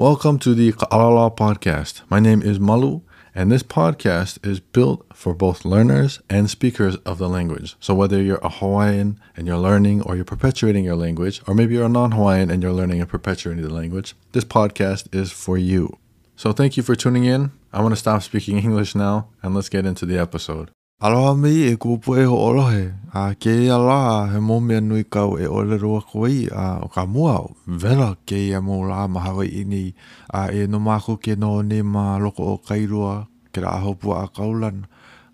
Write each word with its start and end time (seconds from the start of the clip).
Welcome 0.00 0.38
to 0.38 0.54
the 0.54 0.72
Ka'alala 0.72 1.30
podcast. 1.30 2.00
My 2.08 2.20
name 2.20 2.40
is 2.40 2.58
Malu, 2.58 3.02
and 3.34 3.52
this 3.52 3.62
podcast 3.62 4.38
is 4.42 4.58
built 4.58 5.04
for 5.12 5.34
both 5.34 5.66
learners 5.66 6.22
and 6.30 6.48
speakers 6.48 6.96
of 7.04 7.18
the 7.18 7.28
language. 7.28 7.76
So, 7.80 7.94
whether 7.94 8.22
you're 8.22 8.40
a 8.42 8.48
Hawaiian 8.48 9.20
and 9.36 9.46
you're 9.46 9.58
learning 9.58 10.00
or 10.00 10.16
you're 10.16 10.24
perpetuating 10.24 10.86
your 10.86 10.96
language, 10.96 11.42
or 11.46 11.54
maybe 11.54 11.74
you're 11.74 11.84
a 11.84 11.88
non 11.90 12.12
Hawaiian 12.12 12.50
and 12.50 12.62
you're 12.62 12.72
learning 12.72 13.00
and 13.02 13.10
perpetuating 13.10 13.62
the 13.62 13.68
language, 13.74 14.14
this 14.32 14.42
podcast 14.42 15.14
is 15.14 15.32
for 15.32 15.58
you. 15.58 15.98
So, 16.34 16.52
thank 16.52 16.78
you 16.78 16.82
for 16.82 16.94
tuning 16.94 17.24
in. 17.24 17.50
I 17.70 17.82
want 17.82 17.92
to 17.92 17.96
stop 17.96 18.22
speaking 18.22 18.56
English 18.56 18.94
now, 18.94 19.28
and 19.42 19.54
let's 19.54 19.68
get 19.68 19.84
into 19.84 20.06
the 20.06 20.16
episode. 20.16 20.70
Aloha 21.00 21.32
mi 21.42 21.50
e 21.64 21.70
kupu 21.80 22.12
e 22.20 22.24
ho 22.28 22.36
olohe. 22.36 22.92
A 23.16 23.32
ke 23.32 23.48
i 23.64 23.70
ala 23.72 24.28
he 24.30 24.38
momi 24.38 24.74
anui 24.76 25.04
kau 25.08 25.38
e 25.40 25.46
ole 25.48 25.78
rua 25.80 26.02
koi 26.04 26.44
a 26.52 26.66
o 26.84 26.88
ka 26.92 27.06
mua 27.08 27.38
o 27.44 27.56
vela 27.66 28.10
ke 28.28 28.36
i 28.36 28.52
amu 28.54 28.84
la 28.84 29.08
mahawe 29.08 29.48
ini 29.48 29.94
a 30.28 30.52
e 30.52 30.66
no 30.68 30.76
mako 30.78 31.16
ke 31.16 31.32
no 31.40 31.62
ne 31.64 31.80
ma 31.80 32.18
loko 32.20 32.42
o 32.52 32.56
kairua 32.68 33.26
ke 33.52 33.58
la 33.64 33.70
aho 33.80 33.94
pua 33.96 34.14
a 34.24 34.26
kaulan 34.36 34.84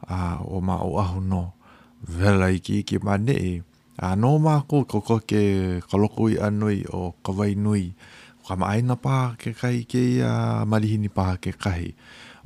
a 0.08 0.38
o 0.46 0.56
ma 0.66 0.76
o 0.86 0.90
aho 1.02 1.18
no 1.20 1.42
vela 2.16 2.46
i 2.54 2.62
ki 2.62 2.86
ki 2.86 2.96
ma 3.02 3.16
ne 3.18 3.34
e. 3.34 3.52
A 3.98 4.14
no 4.14 4.38
mako 4.38 4.84
koko 4.86 5.18
ke 5.18 5.80
kaloko 5.90 6.30
i 6.30 6.38
anui 6.46 6.78
o 6.94 7.10
kawai 7.26 7.52
nui 7.58 7.84
o 8.38 8.46
ka 8.46 8.54
maaina 8.60 8.94
paha 9.04 9.34
ke 9.40 9.50
kai 9.60 9.82
ke 9.90 9.98
i 10.14 10.16
a 10.30 10.62
marihini 10.62 11.10
paha 11.10 11.34
ke 11.42 11.50
kahi. 11.50 11.50
Ke 11.50 11.62
kahi 11.62 11.90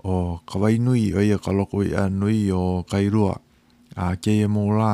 o 0.04 0.40
kawai 0.46 0.78
nui 0.80 1.12
o 1.14 1.20
ia 1.22 1.38
kaloko 1.38 1.84
ia 1.84 2.08
nui 2.08 2.50
o 2.52 2.82
kairua 2.90 3.40
a 3.96 4.16
ke 4.16 4.32
ia 4.40 4.46
mō 4.48 4.64
rā 4.76 4.92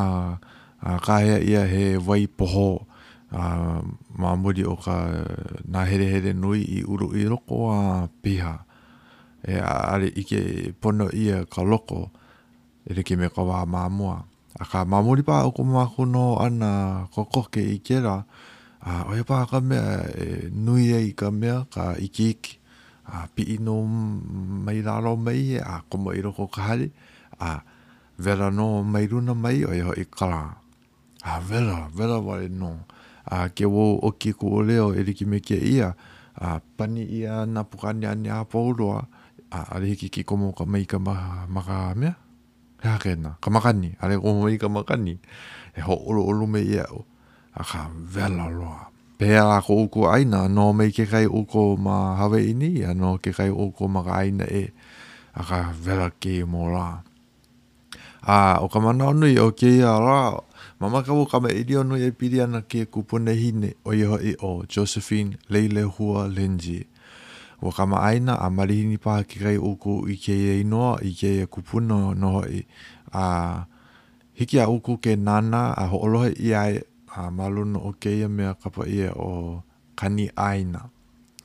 a 0.83 0.97
kāhea 1.03 1.39
ia 1.43 1.63
he 1.71 1.87
wai 1.97 2.27
poho 2.27 2.87
a 3.33 3.83
mā 4.19 4.37
muri 4.39 4.65
o 4.67 4.77
ka 4.79 4.97
nā 5.71 5.87
here 5.87 6.07
here 6.11 6.33
nui 6.35 6.63
i 6.79 6.83
uru 6.83 7.11
i 7.19 7.25
roko 7.27 7.71
a 7.71 8.09
piha 8.23 8.55
e 9.47 9.57
a 9.63 9.95
are 9.95 10.07
ike 10.15 10.75
pono 10.81 11.11
ia 11.15 11.45
kaloko 11.45 12.09
e 12.87 12.95
reke 12.97 13.19
me 13.19 13.29
kawā 13.31 13.65
mā 13.67 13.87
mua 13.91 14.25
a 14.59 14.65
ka 14.65 14.85
mā 14.87 15.03
muri 15.05 15.23
pā 15.27 15.45
o 15.47 15.53
kumā 15.55 15.87
kuno 15.95 16.39
ana 16.43 17.07
kokoke 17.15 17.63
i 17.63 17.79
kera 17.79 18.23
a 18.87 19.03
oia 19.11 19.23
pā 19.27 19.43
ka 19.51 19.61
mea 19.63 20.07
e 20.17 20.49
nui 20.55 20.91
ia 20.91 21.01
i 21.03 21.13
ka 21.13 21.31
mea 21.35 21.67
ka 21.71 21.95
iki 21.99 22.31
iki 22.35 22.56
a 23.15 23.31
pi 23.31 23.57
no 23.63 23.87
mai 24.67 24.83
la 24.87 24.99
lo 24.99 25.15
mai 25.17 25.57
a 25.63 25.81
ko 25.87 25.97
mai 25.99 26.19
ro 26.27 26.31
ko 26.35 26.47
kahari 26.51 26.91
a 27.39 27.63
vera 28.19 28.51
no 28.51 28.83
mai 28.83 29.07
runa 29.11 29.35
mai 29.35 29.59
o 29.65 29.71
e 29.75 29.83
i 30.03 30.05
kala 30.19 30.43
a 31.23 31.33
vera 31.49 31.79
vera 31.97 32.19
wale 32.27 32.49
no 32.61 32.73
a 33.35 33.39
ke 33.57 33.65
wo 33.75 33.87
o 34.07 34.11
ki 34.21 34.31
ko 34.39 34.47
ole 34.59 34.77
o 34.85 34.89
eriki 34.99 35.23
me 35.31 35.39
ke 35.49 35.55
ia 35.75 35.95
a 36.35 36.59
pani 36.77 37.03
ia 37.19 37.47
na 37.47 37.63
pukani 37.63 38.07
ane 38.11 38.27
a 38.31 38.43
pauroa 38.51 39.07
a 39.55 39.59
ari 39.79 39.87
hiki 39.95 40.09
ki 40.15 40.23
komo 40.29 40.51
ka 40.53 40.65
mai 40.67 40.83
ka 40.85 40.99
maha 40.99 41.47
maka 41.47 41.95
mea 41.95 42.15
ka 42.83 42.99
kena 43.03 43.39
ka 43.43 43.49
makani 43.55 43.95
ari 44.03 44.19
komo 44.19 44.43
mai 44.45 44.59
ka 44.59 44.67
makani 44.69 45.15
e 45.79 45.81
ho 45.87 45.95
olo 46.09 46.23
olo 46.31 46.45
me 46.53 46.59
ia 46.61 46.85
o 46.99 47.07
a 47.55 47.63
ka 47.63 47.81
vela 47.95 48.51
loa 48.51 48.91
pea 49.19 49.57
ako 49.57 49.73
uko 49.89 50.01
aina, 50.13 50.45
no 50.49 50.73
mei 50.73 50.93
ke 50.93 51.09
kai 51.09 51.25
uko 51.27 51.77
ma 51.81 52.17
hawe 52.21 52.37
ini, 52.37 52.85
no 52.97 53.17
ke 53.19 53.33
kai 53.33 53.49
uko 53.49 53.89
ma 53.89 54.05
ka 54.05 54.21
aina 54.21 54.45
e, 54.45 54.69
a 55.35 55.41
ka 55.43 55.59
vera 55.73 56.11
ke 56.21 56.45
mo 56.49 56.69
rā. 56.69 57.01
A 58.27 58.61
o 58.61 58.69
ka 58.69 58.81
mana 58.83 59.09
anui 59.13 59.39
o 59.41 59.51
ke 59.57 59.73
ia 59.81 59.97
rā, 60.01 60.43
mama 60.81 61.03
ka 61.07 61.13
uka 61.17 61.41
me 61.41 61.51
ili 61.57 61.77
anui 61.81 62.03
e 62.05 62.13
piri 62.13 62.41
ana 62.45 62.61
ke 62.63 62.85
kupune 62.87 63.33
hine 63.35 63.73
o 63.85 63.93
iho 63.97 64.19
i 64.21 64.35
o 64.45 64.65
Josephine 64.69 65.39
Leile 65.49 65.87
Hua 65.87 66.29
Lenji. 66.29 66.83
Wa 67.63 67.73
ka 67.73 67.87
ma 67.89 68.03
aina 68.05 68.37
a 68.37 68.51
marihini 68.53 69.01
paha 69.01 69.25
ke 69.25 69.41
kai 69.41 69.57
uko 69.57 70.05
i 70.13 70.19
ke 70.21 70.37
ia 70.37 70.59
inoa, 70.61 71.01
i 71.01 71.15
ke 71.17 71.33
ia 71.41 71.47
kupuna 71.47 72.13
noho 72.13 72.45
i. 72.53 72.67
A 73.17 73.65
hiki 74.37 74.61
a 74.61 74.69
uko 74.69 74.99
ke 75.01 75.17
nana 75.17 75.73
a 75.73 75.87
ho'olohe 75.89 76.37
i 76.37 76.53
ai 76.53 76.83
a 77.17 77.31
maluna 77.33 77.79
o 77.89 77.93
keia 78.01 78.29
mea 78.29 78.55
kapa 78.55 78.85
ia 78.87 79.11
o 79.13 79.63
kani 79.97 80.29
aina. 80.37 80.81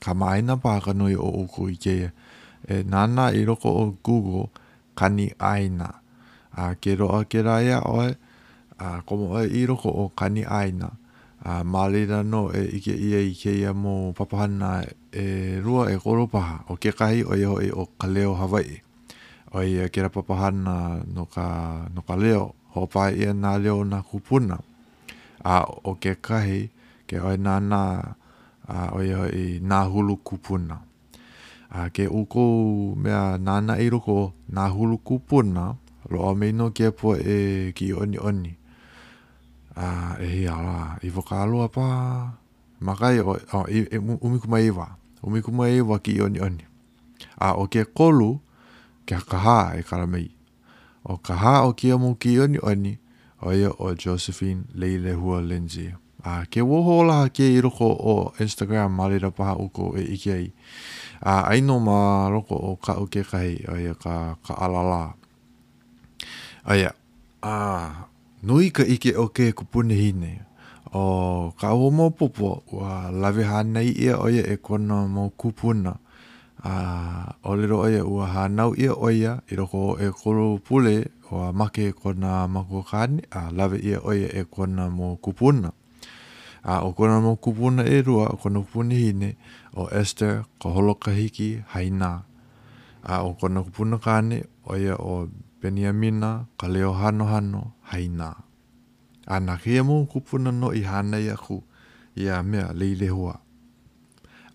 Ka 0.03 0.11
maaina 0.13 0.55
pāka 0.59 0.93
nui 0.95 1.15
o 1.15 1.29
oku 1.43 1.69
i 1.71 1.77
keia. 1.79 2.11
E 2.67 2.83
nana 2.83 3.31
i 3.31 3.45
roko 3.47 3.69
o 3.79 3.83
Google 4.03 4.49
kani 4.95 5.31
aina. 5.39 5.87
A 6.55 6.75
ke 6.75 6.95
roa 6.99 7.23
ke 7.23 7.41
raia 7.45 7.79
oe, 7.87 8.15
a 8.77 8.99
komo 9.07 9.31
oe 9.31 9.47
i 9.47 9.63
roko 9.67 9.89
o 10.03 10.09
kani 10.17 10.43
aina. 10.45 10.91
A 11.43 11.63
maalira 11.63 12.19
no 12.23 12.49
e 12.51 12.63
ike 12.77 12.91
ia 12.93 13.19
i 13.23 13.31
keia 13.33 13.71
mō 13.73 14.13
papahana 14.13 14.83
e 15.13 15.57
rua 15.63 15.87
e 15.91 15.95
koropaha 15.97 16.59
o 16.69 16.75
kekahi 16.75 17.23
o 17.25 17.35
iho 17.37 17.55
i 17.63 17.71
o 17.71 17.85
kaleo 17.97 18.33
Hawaii. 18.37 18.81
O 19.55 19.63
ia 19.63 19.87
kera 19.89 20.09
papahana 20.09 21.01
no 21.15 21.25
ka, 21.25 21.87
no 21.95 22.01
ka 22.01 22.15
leo, 22.15 22.53
hopa 22.75 23.09
ia 23.11 23.33
nā 23.33 23.55
leo 23.63 23.83
nā 23.83 24.01
kupuna. 24.03 24.03
Kupuna 24.55 24.70
a 25.44 25.57
o 25.90 25.91
ke 26.02 26.13
kahi 26.25 26.59
ke 27.09 27.19
oi 27.19 27.35
nā 27.38 27.57
nā 27.72 27.81
a 28.68 28.78
oi 28.97 29.09
oi 29.16 29.47
nā 29.62 29.78
hulu 29.91 30.18
kupuna. 30.25 30.79
A 31.69 31.90
ke 31.94 32.06
uko 32.07 32.44
mea 33.03 33.38
nāna 33.38 33.78
i 33.79 33.90
roko 33.90 34.34
nā 34.53 34.68
hulu 34.72 34.97
kupuna, 34.97 35.75
lo 36.09 36.19
o 36.31 36.35
meino 36.35 36.69
ke 36.72 36.91
po 36.91 37.16
e 37.16 37.72
ki 37.75 37.94
oni 37.94 38.18
oni. 38.18 38.53
A 39.75 40.18
e 40.19 40.25
hi 40.35 40.44
ala, 40.52 41.00
i 41.03 41.09
waka 41.09 41.41
alua 41.44 41.69
pā, 41.72 41.88
makai 42.81 43.19
o, 43.23 43.38
o 43.53 43.63
i, 43.72 43.85
i, 43.91 43.97
umikuma 43.97 44.59
iwa, 44.59 44.88
umikuma 45.23 45.69
iwa 45.69 46.00
ki 46.00 46.19
oni 46.22 46.40
oni. 46.40 46.66
A 47.40 47.53
o 47.56 47.68
ke 47.72 47.85
kolu, 47.85 48.38
kia 49.06 49.22
kaha 49.22 49.73
e 49.79 49.84
karamei. 49.88 50.28
O 51.06 51.16
kaha 51.18 51.62
o 51.66 51.72
kia 51.73 51.97
mu 51.97 52.16
ki 52.19 52.40
oni 52.40 52.59
oni, 52.62 52.97
o 53.41 53.52
ia 53.53 53.72
o 53.78 53.94
Josephine 53.96 54.63
Leile 54.74 55.13
Hua 55.13 55.41
Lindsay. 55.41 55.94
Uh, 56.22 56.46
ke 56.53 56.62
woho 56.62 57.02
ola 57.02 57.25
ke 57.34 57.41
i 57.50 57.57
roko 57.62 57.88
o 57.90 58.34
Instagram 58.38 58.94
marira 58.94 59.31
paha 59.34 59.57
uko 59.57 59.97
e 59.97 60.06
ike 60.13 60.29
ai. 60.29 60.46
Uh, 61.25 61.50
aino 61.50 61.79
ma 61.81 62.29
roko 62.29 62.53
o 62.53 62.75
ka 62.78 62.94
uke 63.02 63.25
kahi 63.25 63.66
o 63.66 63.74
ia 63.78 63.96
ka, 63.97 64.38
ka 64.46 64.53
alala. 64.53 65.18
O 66.69 66.78
ia, 66.78 66.94
uh, 67.41 68.06
nui 68.46 68.69
ka 68.69 68.85
ike 68.85 69.16
o 69.18 69.28
ke 69.34 69.50
kupune 69.58 69.97
hine. 69.97 70.46
O 70.94 71.50
ka 71.58 71.73
uho 71.73 71.90
mō 71.90 72.12
popo 72.13 72.62
ua 72.69 73.09
lawe 73.09 73.41
hānei 73.50 73.90
ia 73.90 74.19
o 74.22 74.29
ia 74.29 74.46
e 74.46 74.58
kona 74.62 75.02
mō 75.09 75.31
kupuna. 75.34 75.97
Uh, 76.62 77.34
o 77.41 77.58
lero 77.58 77.81
o 77.81 77.90
ia 77.90 78.06
ua 78.06 78.29
hānau 78.29 78.78
ia 78.78 78.94
o 78.94 79.09
ia 79.09 79.40
i 79.50 79.58
roko 79.58 79.97
e 79.97 80.13
koro 80.13 80.59
pule 80.62 81.09
ko 81.31 81.47
a 81.47 81.53
make 81.55 81.81
e 81.93 81.93
ko 81.95 82.11
na 82.13 82.45
mako 82.47 82.83
kane, 82.83 83.23
a 83.31 83.47
lawe 83.57 83.77
ia 83.89 83.99
oia 84.03 84.27
e 84.27 84.41
ko 84.43 84.65
na 84.67 84.89
mo 84.91 85.15
kupuna. 85.23 85.71
A 86.63 86.83
o 86.83 86.91
ko 86.91 87.07
na 87.07 87.19
mo 87.23 87.35
kupuna 87.43 87.81
e 87.87 87.97
rua, 88.03 88.25
o 88.35 88.35
ko 88.35 88.47
na 88.51 88.59
kupuna 88.59 88.93
hine, 88.93 89.29
o 89.79 89.87
Esther, 89.99 90.43
ko 90.59 90.67
holokahiki, 90.75 91.49
haina. 91.71 92.11
A 93.07 93.13
o 93.23 93.29
ko 93.39 93.47
na 93.47 93.63
kupuna 93.63 93.97
kane, 94.03 94.37
oia 94.67 94.95
o 94.99 95.29
Beniamina, 95.61 96.47
ka 96.59 96.67
leo 96.67 96.91
hano 96.93 97.25
hano, 97.31 97.61
haina. 97.89 98.29
A 99.27 99.39
na 99.39 99.55
kia 99.57 99.83
mo 99.85 100.03
kupuna 100.11 100.51
no 100.51 100.73
i 100.75 100.81
hana 100.83 101.19
ia 101.21 101.35
ku, 101.37 101.61
ia 102.15 102.43
mea 102.43 102.73
leile 102.75 103.07
hua. 103.09 103.35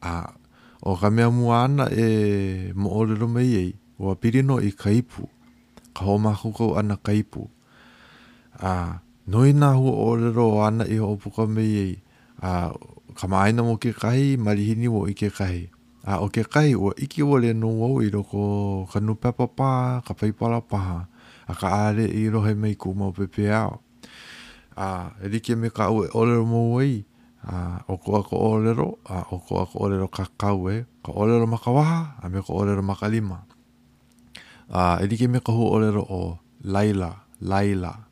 A 0.03 0.15
o 0.83 0.97
ka 1.01 1.09
mea 1.11 1.31
muana 1.31 1.85
e 1.95 2.73
mo 2.75 2.89
olero 2.99 3.29
mei 3.35 3.51
ei, 3.63 3.71
o 4.01 4.11
a 4.13 4.19
pirino 4.21 4.57
i 4.61 4.71
kaipu, 4.75 5.29
ka 5.97 6.05
ho 6.05 6.21
mahu 6.21 6.53
kau 6.53 6.77
ana 6.77 7.01
kaipu. 7.01 7.49
A, 8.61 9.01
noi 9.25 9.57
nā 9.57 9.73
hua 9.81 9.93
o 10.05 10.09
rero 10.21 10.61
ana 10.61 10.85
i 10.85 11.01
ho 11.01 11.17
puka 11.17 11.49
mei 11.49 11.73
ei. 11.89 11.95
A, 12.45 12.69
ka 13.17 13.25
maaina 13.29 13.65
mo 13.65 13.81
ke 13.81 13.97
kahi, 13.97 14.37
marihini 14.37 14.93
wo 14.93 15.09
i 15.09 15.17
ke 15.17 15.33
kahi. 15.33 15.73
A, 16.05 16.21
o 16.21 16.29
ke 16.29 16.45
kahi 16.45 16.77
o 16.77 16.93
iki 17.01 17.25
wo 17.25 17.41
le 17.41 17.55
no 17.57 17.73
wau 17.81 18.05
i 18.05 18.13
roko 18.13 18.85
ka 18.93 19.01
nupepa 19.01 19.49
pā, 19.49 19.73
ka 20.05 20.13
paipala 20.13 20.61
paha. 20.61 21.09
A, 21.49 21.53
ka 21.57 21.73
aare 21.73 22.05
i 22.13 22.29
rohe 22.29 22.53
mei 22.53 22.77
kumau 22.77 23.17
pepe 23.17 23.49
ao. 23.49 23.81
A, 24.77 25.17
erike 25.25 25.57
me 25.57 25.73
ka 25.73 25.89
ue 25.89 26.13
o 26.13 26.25
rero 26.29 26.45
mo 26.45 26.77
wai. 26.77 27.05
A, 27.47 27.81
o 27.89 27.97
ko 27.97 28.21
ako 28.21 28.35
o 28.37 28.51
rero, 28.61 28.89
a, 29.09 29.25
o 29.33 29.39
ko 29.41 29.65
ako 29.65 29.77
o 29.81 29.89
rero 29.89 30.09
ka 30.13 30.29
kau 30.37 30.69
e. 30.69 30.85
Ka 31.01 31.13
o 31.17 31.25
rero 31.25 31.47
makawaha, 31.49 32.21
a 32.21 32.29
me 32.29 32.43
ko 32.45 32.53
o 32.53 32.65
rero 32.69 32.83
makalima. 32.85 33.46
a 34.71 34.79
uh, 34.79 34.99
e 35.03 35.07
like 35.09 35.29
me 35.29 35.39
ka 35.41 35.53
o 35.53 36.39
Laila, 36.65 37.15
Laila. 37.41 38.05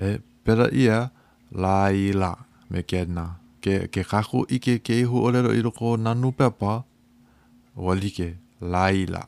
E 0.00 0.18
pera 0.44 0.68
ia 0.72 1.10
Laila 1.52 2.36
me 2.70 2.82
kena. 2.82 3.36
Ke 3.60 3.88
ke 3.88 4.04
kaku 4.06 4.46
i 4.48 4.58
ke 4.58 4.78
ke 4.78 5.02
hu 5.04 5.18
o 5.26 5.30
lero 5.30 5.50
i 5.50 5.60
ro 5.60 5.70
ko 5.70 5.96
nanu 5.96 6.30
pepa 6.32 6.84
o 7.76 7.92
like 7.92 8.36
Laila. 8.60 9.26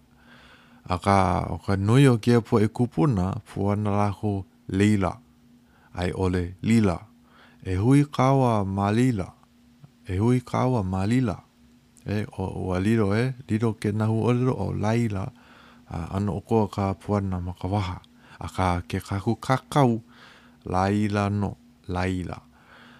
A 0.88 0.98
ka 0.98 1.46
o 1.50 1.58
ka 1.58 1.74
nui 1.76 2.06
o 2.06 2.16
kia 2.18 2.40
po 2.40 2.58
e 2.60 2.68
kupuna 2.68 3.42
puana 3.44 3.90
rako 3.90 4.44
Leila. 4.68 5.18
Ai 5.96 6.12
ole 6.12 6.54
Lila. 6.62 6.98
E 7.66 7.74
hui 7.74 8.04
kawa 8.04 8.64
ma 8.64 8.90
Lila. 8.90 9.26
E 10.06 10.16
hui 10.16 10.40
kawa 10.40 10.84
ma 10.84 11.04
Lila. 11.06 11.42
E 12.06 12.24
o, 12.38 12.44
o 12.66 12.72
a 12.74 12.80
liro 12.82 13.14
e, 13.14 13.30
liro 13.46 13.74
ke 13.78 13.90
nahu 13.94 14.22
o 14.22 14.32
lero 14.32 14.54
o 14.54 14.70
Laila. 14.72 14.80
Laila. 14.80 15.32
ano 15.92 16.40
oko 16.40 16.66
ka 16.72 16.96
puana 16.96 17.36
ma 17.44 17.52
ka 17.52 17.68
waha 17.68 17.98
a 18.40 18.48
ka 18.48 18.66
ke 18.88 18.98
kaku 19.04 19.36
kakau 19.36 20.00
laila 20.64 21.28
no 21.28 21.56
laila 21.88 22.40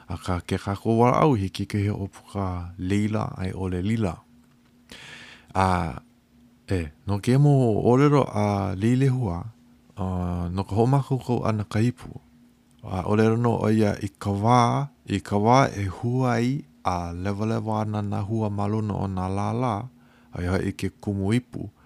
a 0.09 0.15
ka 0.21 0.45
ke 0.45 0.61
kaku 0.61 0.93
wala 1.01 1.25
au 1.25 1.33
hi 1.35 1.49
ki 1.49 1.65
kehe 1.65 1.89
o 1.93 2.05
puka 2.07 2.69
leila 2.77 3.33
ai 3.41 3.51
ole 3.57 3.81
lila 3.81 4.21
a 5.57 5.67
e 6.69 6.81
no 7.09 7.17
ke 7.25 7.35
mo 7.41 7.81
olero 7.89 8.23
a 8.29 8.77
leile 8.77 9.09
hua 9.09 9.39
a, 9.97 10.05
no 10.53 10.61
ka 10.69 10.75
homaku 10.77 11.17
kou 11.25 11.41
ana 11.49 11.65
ka 11.65 11.81
ipu 11.81 12.21
a 12.85 13.09
olero 13.09 13.37
no 13.41 13.57
oia 13.65 13.97
i 14.05 14.09
ka 14.23 14.31
wā 14.45 14.61
i 15.09 15.17
ka 15.27 15.37
wā 15.41 15.59
e 15.81 15.85
huai 15.97 16.47
a 16.85 16.97
lewa 17.23 17.45
lewa 17.51 17.81
ana 17.87 18.01
na 18.05 18.21
hua 18.21 18.51
malono 18.53 18.95
o 19.01 19.07
na 19.17 19.25
lala 19.37 19.89
a 20.33 20.39
iha 20.45 20.57
i 20.61 20.71
ke 20.81 20.91
kumu 21.03 21.33
ipu 21.33 21.71
a 21.73 21.82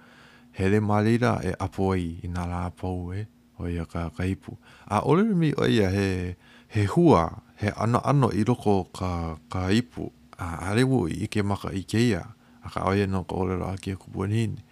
hele 0.57 0.81
marira 0.81 1.37
e 1.45 1.53
apoi 1.65 2.03
i 2.25 2.29
nga 2.33 2.45
rā 2.49 2.61
pou 2.81 3.13
e, 3.13 3.27
o 3.61 3.69
ia 3.69 3.85
ka 3.85 4.09
kaipu. 4.17 4.57
A 4.89 5.03
oleremi 5.05 5.53
o 5.61 5.67
ia 5.69 5.91
he, 5.93 6.37
he 6.73 6.85
hua, 6.97 7.43
he 7.61 7.69
ano 7.77 8.01
ano 8.05 8.31
i 8.33 8.41
roko 8.45 8.89
ka 8.89 9.37
kaipu, 9.53 10.09
a 10.41 10.71
arewu 10.73 11.07
i 11.13 11.25
ike 11.29 11.43
maka 11.45 11.69
i 11.77 11.85
keia, 11.85 12.25
a 12.65 12.69
ka 12.73 12.89
oia 12.89 13.05
no 13.07 13.25
ka 13.29 13.37
olero 13.37 13.69
a 13.69 13.77
kia 13.77 13.97
kupuanini. 14.01 14.65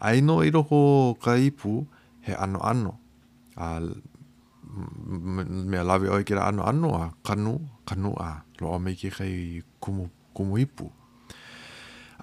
A 0.00 0.14
ino 0.16 0.40
i 0.40 0.50
roko 0.50 1.14
kaipu, 1.20 1.84
he 2.24 2.32
ano 2.32 2.60
ano, 2.64 2.96
a 3.60 3.80
mea 4.76 5.84
lawe 5.84 6.08
oi 6.12 6.24
kira 6.24 6.48
ano 6.48 6.64
ano 6.64 6.96
a 6.96 7.12
kanu, 7.24 7.60
kanu 7.84 8.16
a 8.20 8.44
lo 8.60 8.78
mei 8.80 8.96
ke 8.96 9.12
kai 9.12 9.60
kumu, 9.84 10.08
kumu 10.32 10.56
ipu. 10.58 10.88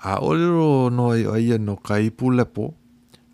A 0.01 0.17
olero 0.17 0.89
noi 0.89 1.25
oia 1.29 1.57
no 1.61 1.77
kaipu 1.77 2.33
ipu 2.33 2.37
lepo, 2.41 2.73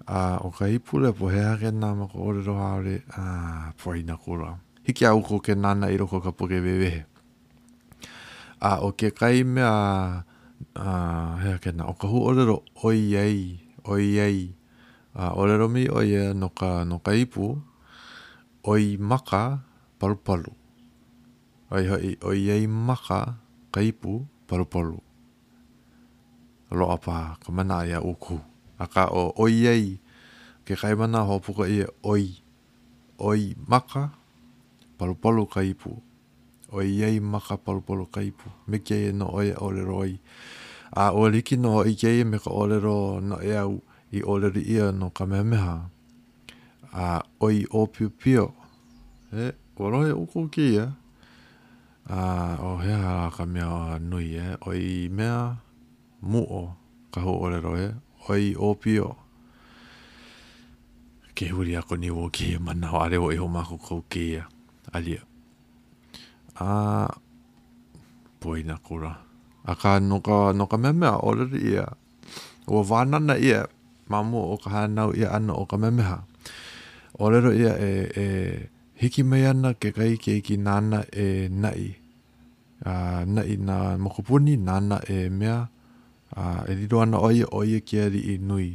a 0.09 0.41
o 0.41 0.49
ka 0.49 0.65
ipu 0.65 0.97
le 0.97 1.13
po 1.13 1.29
hea 1.29 1.53
ke 1.61 1.69
nā 1.69 1.93
mako 1.93 2.17
orero 2.33 2.55
haore 2.57 3.03
a 3.13 3.73
poina 3.77 4.17
kura. 4.17 4.57
Hiki 4.83 5.05
au 5.05 5.21
ko 5.21 5.37
ke 5.39 5.53
nana 5.53 5.85
i 5.93 5.97
roko 6.01 6.17
ka 6.23 6.31
poke 6.33 6.57
wewehe. 6.57 7.05
A 8.59 8.81
o 8.81 8.91
ke 8.91 9.11
kai 9.13 9.43
me 9.45 9.61
a, 9.61 10.25
a 10.75 10.85
hea 11.45 11.57
ke 11.61 11.69
nā 11.77 11.85
o 11.85 11.93
ka 11.93 12.07
hu 12.09 12.25
orero 12.25 12.63
oi 12.83 13.13
ei, 13.13 13.61
oi 13.85 14.17
ei. 14.17 14.49
A 15.13 15.37
orero 15.37 15.69
mi 15.69 15.85
oi 15.87 16.09
ea 16.09 16.33
no 16.33 16.49
ka, 16.49 16.81
no 16.89 16.97
ka 16.99 17.13
ipu 17.13 17.61
oi 18.65 18.97
maka 18.97 19.61
palu 20.01 20.15
palu. 20.17 20.57
Oi 21.69 21.85
hoi 21.85 22.17
oi 22.25 22.43
ei 22.57 22.65
maka 22.65 23.37
ka 23.71 23.81
ipu 23.85 24.25
palu 24.49 24.65
palu. 24.65 24.97
Loa 26.73 26.97
pa 26.97 27.37
ka 27.37 27.53
ia 27.85 28.01
uku. 28.01 28.09
uku 28.37 28.48
a 28.79 28.85
ka 28.87 29.03
o 29.11 29.33
oi 29.35 29.67
ei, 29.67 29.87
ke 30.65 30.75
kaimana 30.79 31.25
ho 31.27 31.39
puka 31.43 31.65
i 31.67 31.83
oi, 32.07 32.39
oi 33.19 33.53
maka, 33.67 34.05
palupalu 34.97 35.43
kaipu, 35.53 35.97
oi 36.71 36.87
ei 37.07 37.19
maka 37.19 37.57
palupalu 37.57 38.05
kaipu, 38.15 38.47
me 38.69 38.79
kia 38.79 38.99
e 39.11 39.11
no 39.11 39.27
oi 39.37 39.47
e 39.51 39.55
ole 39.65 39.83
roi, 39.91 40.13
a 41.03 41.11
o 41.19 41.23
liki 41.27 41.57
no 41.63 41.83
i 41.83 41.93
kia 41.99 42.13
e 42.21 42.23
me 42.31 42.37
ka 42.43 42.49
ole 42.61 42.77
ro 42.79 43.19
no 43.19 43.35
e 43.43 43.51
au 43.65 43.73
i 44.17 44.23
ole 44.31 44.47
ri 44.55 44.63
ia 44.75 44.85
no 44.99 45.07
kamehameha, 45.17 45.73
a 46.95 47.21
oi 47.45 47.57
o 47.79 47.85
piu 47.93 48.07
pio, 48.19 48.45
e, 49.35 49.45
warohe 49.77 50.11
uko 50.23 50.47
kia, 50.47 50.91
a 52.07 52.19
o 52.63 52.77
hea 52.79 53.29
ka 53.35 53.45
mea 53.45 53.99
nui 53.99 54.35
e, 54.47 54.55
oi 54.65 55.09
mea 55.11 55.59
muo, 56.21 56.71
ka 57.11 57.19
hu 57.25 57.33
ole 57.45 57.59
roi 57.63 57.83
e, 57.89 57.95
oi 58.27 58.55
opio. 58.59 59.15
Ke 61.35 61.47
huri 61.55 61.77
ako 61.79 61.95
ni 61.95 62.09
wo 62.11 62.27
kia 62.31 62.59
manao 62.59 62.99
are 62.99 63.17
o 63.17 63.31
eho 63.31 63.47
mako 63.47 63.77
kou 63.77 64.01
kia. 64.11 64.47
Alia. 64.93 65.21
A... 66.59 67.07
Poi 68.39 68.63
na 68.63 68.75
kura. 68.83 69.13
A 69.63 69.73
ka 69.81 69.99
noka, 69.99 70.51
noka 70.53 70.77
memea 70.77 71.15
orari 71.23 71.61
ia. 71.73 71.85
Ua 72.67 72.83
wānana 72.83 73.37
ia. 73.39 73.67
Mamu 74.09 74.41
o 74.53 74.57
ka 74.57 74.69
hanao 74.69 75.13
ia 75.15 75.31
ana 75.31 75.53
o 75.53 75.65
ka 75.65 75.77
memeha. 75.77 76.23
Orero 77.19 77.53
ia 77.53 77.77
e... 77.77 78.11
e 78.15 78.69
hiki 78.99 79.23
mai 79.23 79.47
ana 79.47 79.71
ke 79.73 79.95
kai 79.95 80.17
ke 80.19 80.35
iki 80.43 80.57
nana 80.57 81.03
e 81.13 81.47
nai. 81.49 81.95
Uh, 82.79 83.23
nai 83.27 83.59
na 83.59 83.95
mokupuni 83.99 84.55
nana 84.59 84.99
e 85.07 85.29
mea. 85.29 85.67
Uh, 86.35 86.61
e 86.69 86.75
riro 86.77 87.01
ana 87.01 87.17
oia 87.17 87.45
oia 87.51 87.77
e 87.81 87.81
kia 87.81 88.05
ri 88.09 88.19
i 88.35 88.37
nui. 88.37 88.69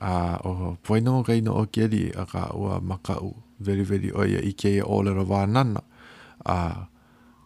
A 0.00 0.38
uh, 0.44 0.48
oho, 0.48 0.66
poinongo 0.86 1.24
kai 1.26 1.40
no 1.42 1.52
o 1.60 1.64
kia 1.72 1.86
ri 1.90 2.02
a 2.14 2.22
ka 2.30 2.54
ua 2.54 2.78
makau 2.78 3.34
veri 3.58 3.82
veri 3.82 4.10
oia 4.14 4.38
e 4.38 4.50
i 4.54 4.54
kia 4.54 4.70
e 4.70 4.78
i 4.78 4.84
olero 4.84 5.24
vānana. 5.26 5.82
Ah, 6.46 6.54
a 6.54 6.76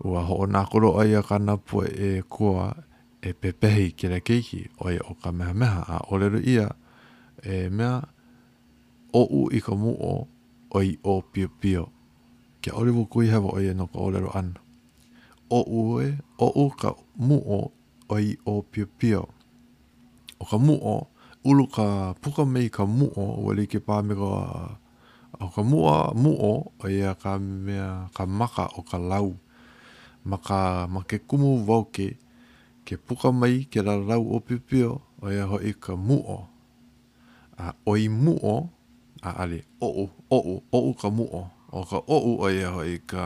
uh, 0.04 0.10
ua 0.10 0.20
ho 0.28 0.34
o 0.44 0.46
nākoro 0.54 0.90
oia 1.00 1.22
kana 1.24 1.56
po 1.56 1.80
e 1.84 2.20
kua 2.34 2.74
e 3.26 3.30
pepehi 3.32 3.92
kere 3.96 4.20
keiki 4.20 4.60
oia 4.84 5.00
o 5.08 5.14
ka 5.16 5.32
meha 5.32 5.54
meha. 5.56 5.80
A 5.88 5.96
ah, 5.96 6.02
olero 6.12 6.36
ia 6.44 6.68
e 7.40 7.70
mea 7.72 8.04
o 9.16 9.22
u 9.24 9.48
i 9.50 9.64
ka 9.64 9.72
mu 9.74 9.96
o 10.12 10.28
oi 10.76 10.92
o 11.08 11.22
pio 11.32 11.48
pio. 11.60 11.88
Kia 12.60 12.76
olivu 12.76 13.08
kui 13.08 13.32
hewa 13.32 13.48
oia 13.56 13.72
no 13.74 13.86
ka 13.88 13.96
olero 13.98 14.28
ana. 14.36 14.60
O 15.50 15.64
u 15.64 16.00
e, 16.04 16.12
o 16.38 16.52
u 16.66 16.68
ka 16.76 16.92
mu 17.16 17.40
o 17.58 17.72
oi 18.14 18.36
o 18.46 18.62
pio 18.62 18.86
pio. 18.98 19.22
O 20.40 20.44
ka 20.50 20.56
muo, 20.66 20.94
ulu 21.48 21.64
ka 21.76 21.86
puka 22.22 22.42
mei 22.52 22.68
ka 22.76 22.84
muo, 22.98 23.22
wali 23.44 23.64
ke 23.72 23.78
pā 23.86 23.96
me 24.06 24.14
ka 24.22 24.28
o 25.38 25.46
ka 25.54 25.62
mua 25.70 25.94
muo 26.22 26.54
o 26.82 26.88
ia 26.96 27.12
ka 27.22 27.32
mea 27.64 27.88
ka 28.16 28.22
maka 28.38 28.64
o 28.78 28.82
ka 28.90 28.98
lau. 29.10 29.28
Ma 30.28 30.38
ka 30.46 30.60
ma 30.92 31.00
ke 31.08 31.16
kumu 31.28 31.50
wau 31.68 31.84
ke, 31.94 32.08
ke 32.86 32.94
puka 33.06 33.28
mai 33.40 33.54
ke 33.72 33.78
la 33.86 33.94
lau 34.10 34.22
o 34.36 34.40
pio 34.46 34.56
pio 34.68 34.90
o 35.22 35.28
ia 35.36 35.44
hoi 35.50 35.72
ka 35.84 35.92
muo. 36.06 36.38
A 37.64 37.74
oi 37.90 38.02
muo, 38.22 38.54
a 39.20 39.30
ale, 39.42 39.60
ou, 39.86 40.08
ou, 40.34 40.62
ou 40.76 40.92
ka 41.00 41.08
muo. 41.16 41.40
O 41.68 41.80
ka 41.90 41.98
ou 42.14 42.22
o 42.42 42.46
ia 42.56 42.68
hoi 42.76 42.94
ka, 43.10 43.24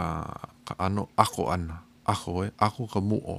ka 0.66 0.72
ano 0.86 1.04
ako 1.22 1.42
ana. 1.54 1.76
Ako 2.10 2.30
e, 2.42 2.48
ako 2.66 2.82
ka 2.92 2.98
muo. 3.00 3.36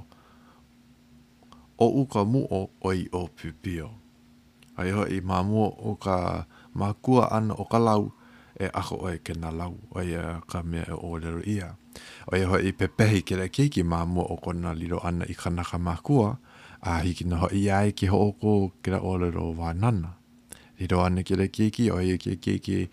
o 1.77 1.87
uka 2.01 2.21
muo 2.25 2.69
o 2.81 2.89
i 2.93 3.09
o 3.13 3.27
pupio. 3.27 3.89
Ai 4.77 4.89
ho 4.91 5.03
i 5.15 5.21
mamua 5.21 5.67
o 5.89 5.95
ka 5.97 6.45
makua 6.73 7.29
ana 7.31 7.53
o 7.53 7.65
ka 7.71 7.77
lau 7.87 8.09
e 8.57 8.65
ako 8.79 8.95
oe 9.09 9.15
ke 9.25 9.33
na 9.41 9.49
lau 9.53 9.75
o 9.95 10.01
ia 10.01 10.41
e, 10.41 10.41
ka 10.49 10.59
mea 10.65 10.85
e 10.85 10.95
ōrero 11.09 11.41
ia. 11.45 11.77
O 12.29 12.33
ia 12.37 12.47
hoi 12.49 12.71
pepehi 12.73 13.21
ke 13.21 13.35
rea 13.37 13.49
keiki 13.53 13.83
mamua 13.85 14.23
o 14.33 14.37
kona 14.41 14.73
liro 14.73 14.97
ana 15.03 15.25
i 15.29 15.33
kanaka 15.37 15.77
makua 15.77 16.39
a 16.81 16.99
hiki 17.05 17.23
na 17.29 17.37
hoi 17.45 17.69
ai 17.69 17.91
ki 17.93 18.05
hooko 18.09 18.73
ke 18.81 18.91
rea 18.93 19.01
ōrero 19.01 19.53
wānana. 19.57 20.17
Liro 20.81 21.05
ana 21.05 21.21
ke 21.23 21.35
rea 21.37 21.49
keiki 21.53 21.91
o 21.93 22.01
ia 22.01 22.17
e 22.17 22.21
ke 22.21 22.33
keiki 22.35 22.89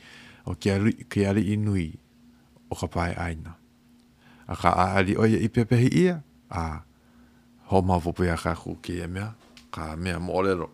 o 0.47 0.55
ke 0.57 1.21
ari 1.25 1.43
inui 1.57 1.97
o 2.69 2.75
ka 2.77 2.87
pae 2.93 3.17
aina. 3.17 3.57
A 4.51 4.55
ka 4.59 4.69
aari 4.73 5.17
o 5.17 5.25
ia 5.25 5.41
i 5.41 5.49
pepehi 5.49 5.89
ia 5.89 6.17
a 6.53 6.85
ho 7.71 7.83
ma 7.87 7.99
vo 8.03 8.11
pe 8.17 8.27
ka 8.43 8.55
ku 8.59 8.75
ke 8.83 9.07
mea 9.07 9.35
ka 9.75 9.95
mea 9.97 10.19
mo 10.19 10.43
le 10.43 10.53
ro 10.59 10.69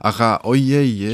a 0.00 0.12
o 0.48 0.52
ye 0.56 0.80
ye 1.00 1.12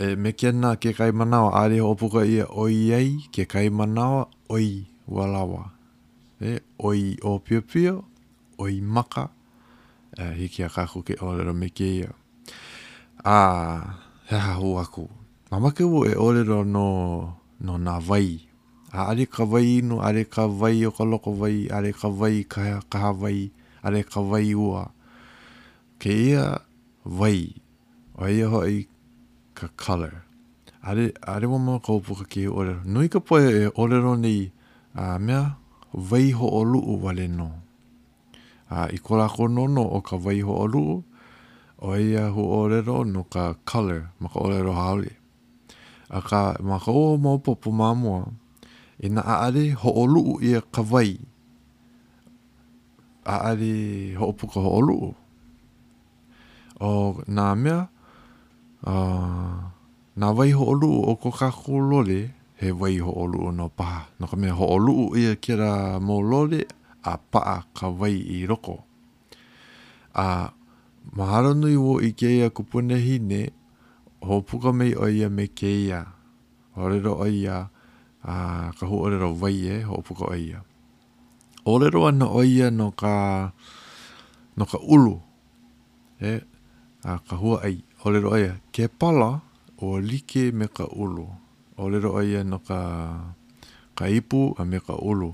e 0.00 0.16
me 0.16 0.32
ke 0.32 0.50
na 0.60 0.72
e, 0.74 0.80
ke 0.80 0.90
kai 0.98 1.12
mana 1.12 1.38
o 1.44 1.48
ari 1.52 1.78
ho 1.84 1.92
pu 1.94 2.06
ka 2.08 2.22
ye 2.24 2.42
o 2.48 2.64
ye 2.72 3.20
ke 3.34 3.44
kai 3.52 3.68
mana 3.68 4.04
o 4.16 4.20
oi 4.56 4.88
wala 5.06 5.44
wa 5.44 5.64
e 6.40 6.58
oi 6.88 7.16
o 7.22 7.30
pio 7.44 7.60
pio 7.70 7.94
oi 8.58 8.74
maka 8.80 9.24
e 10.16 10.24
hi 10.38 10.46
ke 10.54 10.66
ka 10.74 10.88
ku 10.88 11.04
ke 11.04 11.14
o 11.20 11.36
le 11.36 11.42
ro 11.44 11.52
me 11.52 11.68
ke 11.68 11.88
ye 12.00 12.08
a 13.24 13.36
ha 14.32 14.38
hu 14.60 14.76
aku 14.80 15.06
Mamake 15.52 15.84
wo 15.84 16.00
e 16.08 16.16
orero 16.16 16.64
no, 16.64 16.88
no 17.60 17.76
na 17.76 18.00
vai, 18.00 18.40
a 18.92 19.08
are 19.10 19.26
ka 19.26 19.44
vai 19.44 19.80
inu, 19.80 20.00
are 20.04 20.24
ka 20.28 20.44
vai 20.46 20.84
o 20.84 20.90
ka 20.90 21.04
loko 21.04 21.32
vai, 21.34 21.64
are 21.72 21.92
ka 21.92 22.08
vai 22.12 22.44
ka 22.44 22.62
kaha 22.92 23.12
vai, 23.20 23.50
are 23.82 24.02
ka 24.04 24.20
vai 24.20 24.52
ua. 24.54 24.90
Ke 25.98 26.10
ia 26.12 26.60
vai, 27.04 27.40
o 28.20 28.28
ia 28.28 28.46
hoi 28.52 28.86
ka 29.54 29.66
color. 29.80 30.24
Are, 30.84 31.08
are 31.24 31.46
wama 31.48 31.80
ka 31.80 31.92
upuka 31.96 32.28
ki 32.28 32.46
orero. 32.48 32.84
Nui 32.84 33.08
ka 33.08 33.18
poe 33.20 33.40
e 33.40 33.66
orero 33.72 34.14
ni 34.18 34.52
a 34.94 35.18
mea 35.18 35.56
vai 35.94 36.30
ho 36.30 36.44
o 36.48 36.60
luu 36.62 37.00
wale 37.02 37.28
no. 37.30 37.52
A 38.68 38.88
i 38.92 38.98
kola 38.98 39.28
ko 39.28 39.46
nono 39.46 39.88
o 39.88 40.00
ka 40.00 40.16
vai 40.16 40.40
ho 40.40 40.52
o 40.52 40.66
luu, 40.68 41.02
o 41.80 41.94
ia 41.96 42.28
hu 42.28 42.44
orero 42.60 43.04
no 43.06 43.24
ka 43.24 43.54
color, 43.64 44.10
maka 44.20 44.36
orero 44.38 44.72
haole. 44.76 45.16
A 46.12 46.20
ka 46.20 46.56
maka 46.60 46.90
o 46.90 47.16
mo 47.16 47.38
popo 47.38 47.70
mamua, 47.70 47.94
mamua, 47.94 48.41
e 49.04 49.08
na 49.14 49.22
aare 49.34 49.64
ho 49.82 49.90
o 50.02 50.04
luu 50.14 50.30
ia 50.48 50.60
kawai. 50.74 51.10
Aare 53.32 53.72
ho 54.18 54.24
o 54.30 54.32
puka 54.38 54.60
ho 54.64 54.70
o 54.78 54.80
luu. 54.80 55.06
O 56.82 56.90
nā 57.36 57.46
mea, 57.62 57.78
uh, 58.86 59.58
nā 60.18 60.28
wai 60.38 60.50
ho 60.54 60.64
o 60.70 60.78
luu 60.78 61.02
o 61.10 61.16
kokaku 61.18 61.74
lole, 61.90 62.20
he 62.62 62.70
wai 62.70 62.96
ho 63.02 63.10
o 63.26 63.26
luu 63.26 63.50
no 63.52 63.68
paha. 63.68 64.06
No 64.22 64.26
ka 64.30 64.36
mea 64.38 64.54
ho 64.54 64.66
o 64.70 64.76
luu 64.78 65.08
ia 65.18 65.34
kira 65.34 65.98
mō 65.98 66.16
lole, 66.30 66.62
a 67.02 67.16
paa 67.18 67.62
kawai 67.74 68.14
i 68.14 68.38
roko. 68.46 68.78
A 70.14 70.52
maharanui 71.16 71.74
wo 71.76 71.98
i 72.00 72.10
keia 72.14 72.50
kupunehi 72.54 73.18
ne, 73.18 73.40
ho 74.26 74.40
puka 74.46 74.70
mei 74.72 74.94
oia 74.94 75.26
me 75.30 75.44
keia. 75.60 76.00
Horero 76.78 77.14
oia, 77.18 77.26
ho 77.26 77.26
puka 77.26 77.26
mei 77.26 77.26
oia 77.26 77.26
me 77.26 77.42
keia 77.42 77.60
a 78.22 78.34
uh, 78.34 78.66
ka 78.78 78.86
hu 78.86 78.96
orero 79.02 79.32
vai 79.34 79.56
e 79.74 79.80
ho 79.82 79.98
puka 80.06 80.30
oia. 80.30 80.62
Orero 81.66 82.06
ana 82.06 82.26
oia 82.30 82.70
no 82.70 82.90
ka, 82.90 83.50
no 84.56 84.64
ka 84.66 84.78
ulu, 84.78 85.14
e, 86.22 86.38
a 87.02 87.14
uh, 87.14 87.18
ka 87.26 87.34
hua 87.36 87.58
ai. 87.66 87.82
Orero 88.06 88.30
oia, 88.34 88.58
ke 88.72 88.86
pala 88.88 89.42
o 89.82 89.98
like 89.98 90.54
me 90.54 90.66
ka 90.70 90.84
ulu. 90.86 91.26
Orero 91.78 92.14
oia 92.18 92.44
no 92.44 92.58
ka, 92.58 92.78
ka 93.98 94.06
ipu 94.06 94.54
a 94.58 94.62
me 94.64 94.78
ka 94.80 94.94
ulu. 95.02 95.32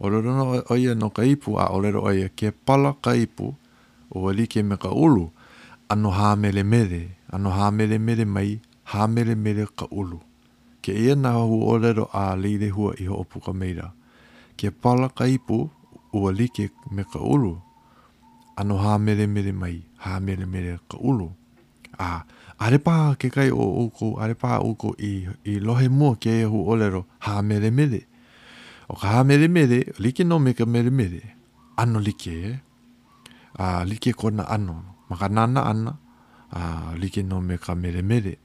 Orero 0.00 0.30
no 0.36 0.44
oia 0.72 0.94
no 0.94 1.08
ka 1.10 1.24
ipu 1.24 1.56
a 1.56 1.68
orero 1.72 2.04
oia, 2.04 2.28
ke 2.28 2.52
pala 2.52 2.92
ka 3.00 3.12
ipu 3.16 3.54
o 4.12 4.20
like 4.32 4.56
me 4.62 4.76
ka 4.76 4.88
ulu. 4.92 5.30
Ano 5.88 6.10
hamele 6.10 6.62
mede, 6.64 7.16
ano 7.32 7.50
hamele 7.50 7.98
mede 7.98 8.24
mai, 8.26 8.60
hamele 8.92 9.34
mede 9.36 9.64
ka 9.68 9.88
ulu. 9.88 9.88
Ka 9.88 9.88
ulu. 9.90 10.20
ke 10.86 10.94
ia 10.94 11.16
nā 11.18 11.32
hu 11.42 11.56
o 11.66 11.74
lero 11.82 12.04
a 12.14 12.36
leide 12.38 12.68
hua 12.70 12.92
i 13.02 13.08
ho'opuka 13.10 13.50
meira. 13.50 13.90
Ke 14.54 14.70
pala 14.70 15.10
ka 15.10 15.26
ipu 15.26 15.64
ua 16.14 16.30
like 16.30 16.70
me 16.94 17.02
ka 17.02 17.18
ulu. 17.18 17.56
Ano 18.56 18.78
hā 18.78 18.94
mele 19.02 19.26
mele 19.26 19.50
mai, 19.52 19.82
hā 20.04 20.20
mele 20.22 20.46
mele 20.46 20.78
ka 20.88 20.96
ulu. 21.00 21.26
A, 21.98 22.22
are 22.62 22.78
paha 22.78 23.16
ke 23.18 23.32
kai 23.34 23.48
o 23.50 23.64
uko, 23.82 24.14
are 24.22 24.34
paha 24.38 24.60
uko 24.62 24.94
i, 25.02 25.26
i 25.44 25.58
lohe 25.60 25.88
mua 25.90 26.14
ke 26.22 26.30
ia 26.40 26.46
hu 26.48 26.62
o 26.62 26.78
lero 26.78 27.02
hā 27.26 27.42
mere 27.42 27.70
mere. 27.74 28.06
O 28.88 28.94
ka 28.94 29.10
hā 29.18 29.26
mele 29.26 29.48
mere, 29.50 29.82
like 29.98 30.22
no 30.24 30.38
me 30.38 30.54
ka 30.54 30.62
mele 30.64 30.90
mere. 30.94 31.34
Ano 31.76 31.98
like 31.98 32.30
e? 32.30 32.56
A, 33.58 33.82
like 33.84 34.14
kona 34.14 34.46
ano, 34.46 34.84
maka 35.10 35.26
nana 35.28 35.66
ana. 35.66 35.96
A, 36.54 36.94
like 36.96 37.18
no 37.26 37.40
me 37.40 37.58
ka 37.58 37.74
mele 37.74 38.02
mere. 38.02 38.38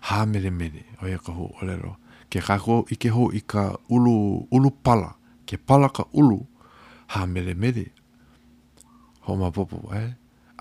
ha 0.00 0.26
mere 0.26 0.50
mere 0.50 0.84
o 1.02 1.06
e 1.06 1.18
ka 1.18 1.32
ho 1.32 1.50
olero 1.62 1.96
ke 2.30 2.38
ka 2.40 2.58
ko 2.58 2.86
i 2.90 2.94
ke 2.96 3.10
ho 3.10 3.30
i 3.34 3.40
ka 3.42 3.74
ulu 3.90 4.46
ulu 4.50 4.70
pala 4.70 5.18
ke 5.46 5.58
pala 5.58 5.90
ka 5.90 6.06
ulu 6.14 6.38
ha 7.12 7.26
mere 7.26 7.54
mere 7.58 7.90
ho 9.26 9.34
ma 9.38 9.48
popo 9.54 9.78
e 9.94 9.98
eh? 10.06 10.10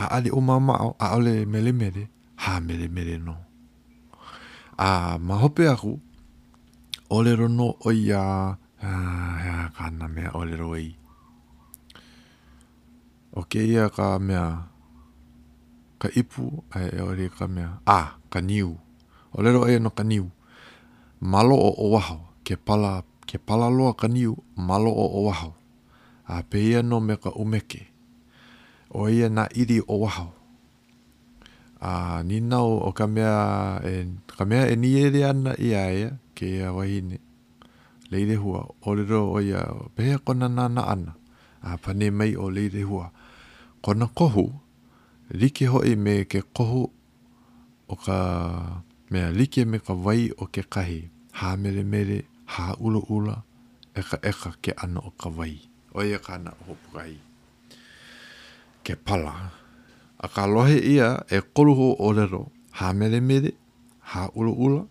a 0.01 0.05
ali 0.17 0.29
o 0.33 0.39
mama 0.41 0.73
o 0.81 0.89
a 0.97 1.05
ole 1.17 1.45
mele 1.45 1.71
mere 1.73 2.03
ha 2.43 2.51
mere 2.67 2.87
mere 2.95 3.15
no 3.21 3.35
a 4.77 4.89
ma 5.27 5.35
hope 5.41 5.63
aku 5.65 5.93
olero 7.13 7.47
no 7.49 7.67
o 7.81 7.89
ia 7.93 8.53
ah, 8.87 9.35
ya 9.45 9.55
ka 9.75 9.89
na 9.93 10.05
me 10.13 10.23
olero 10.39 10.73
i 10.77 10.89
o 13.37 13.41
ke 13.49 13.61
ia 13.65 13.89
ka 13.93 14.17
mea 14.21 14.69
ka 16.01 16.07
ipu 16.13 16.61
ai 16.77 16.87
e 16.93 16.99
ori 17.01 17.25
ka 17.33 17.45
mea 17.49 17.81
a 17.81 17.81
ah, 17.97 18.07
ka 18.31 18.39
niu 18.45 18.73
ka 18.73 18.77
niu 18.81 18.86
o 19.37 19.39
lero 19.45 19.69
e 19.69 19.77
no 19.79 19.93
kaniu. 19.93 20.33
Malo 21.21 21.53
o 21.53 21.69
o 21.77 21.85
waho, 21.93 22.17
ke 22.41 22.57
pala, 22.57 23.05
ke 23.29 23.37
pala 23.37 23.69
loa 23.69 23.93
kaniu, 23.93 24.33
malo 24.57 24.89
o 24.89 25.05
o 25.21 25.29
waho. 25.29 25.53
A 26.25 26.41
peia 26.43 26.81
no 26.83 26.99
me 26.99 27.15
ka 27.15 27.31
umeke, 27.31 27.87
o 28.91 29.07
ia 29.07 29.29
na 29.31 29.47
iri 29.53 29.79
o 29.85 30.01
waho. 30.03 30.33
A 31.77 32.25
ninau 32.25 32.81
o 32.81 32.89
ka 32.91 33.05
mea, 33.05 33.79
e, 33.85 34.09
ka 34.35 34.43
mea 34.49 34.65
e 34.65 34.73
ni 34.75 34.97
ere 34.97 35.21
ana 35.29 35.53
i 35.57 35.73
aia, 35.77 36.17
ke 36.33 36.57
ia 36.61 36.73
wahine. 36.73 37.21
Leire 38.09 38.35
hua, 38.41 38.65
o 38.81 38.89
lero 38.97 39.29
o 39.33 39.37
ia, 39.41 39.61
peia 39.93 40.17
kona 40.17 40.49
nana 40.49 40.81
ana, 40.89 41.13
a 41.61 41.77
pane 41.77 42.09
mai 42.09 42.33
o 42.33 42.49
leire 42.49 42.81
hua. 42.85 43.13
Kona 43.81 44.09
kohu, 44.09 44.49
rike 45.29 45.65
hoi 45.69 45.95
me 45.97 46.25
ke 46.25 46.41
kohu 46.53 46.89
o 47.89 47.93
ka 47.97 48.17
mea 49.09 49.31
like 49.31 49.57
me 49.65 49.79
ka 49.79 49.93
wai 49.93 50.31
o 50.37 50.45
ke 50.47 50.63
kahi, 50.69 51.09
hā 51.39 51.57
mere 51.59 51.83
mere, 51.83 52.23
hā 52.55 52.75
ula 52.79 52.99
ula, 53.09 53.43
eka 53.95 54.19
eka 54.21 54.51
ke 54.61 54.73
ana 54.83 54.99
o 54.99 55.13
ka 55.17 55.29
wai. 55.29 55.59
O 55.97 56.03
ia 56.03 56.17
kāna 56.19 56.51
o 56.59 56.63
hopukai. 56.71 57.17
Ke 58.85 58.93
pala. 58.95 59.51
A 60.19 60.27
ka 60.27 60.45
lohe 60.45 60.77
ia 60.77 61.23
e 61.31 61.39
koruho 61.41 61.95
o 61.99 62.11
lero, 62.11 62.51
hā 62.75 62.93
mere 62.95 63.19
mere, 63.21 63.51
hā 64.13 64.29
ula 64.35 64.51
ula, 64.51 64.83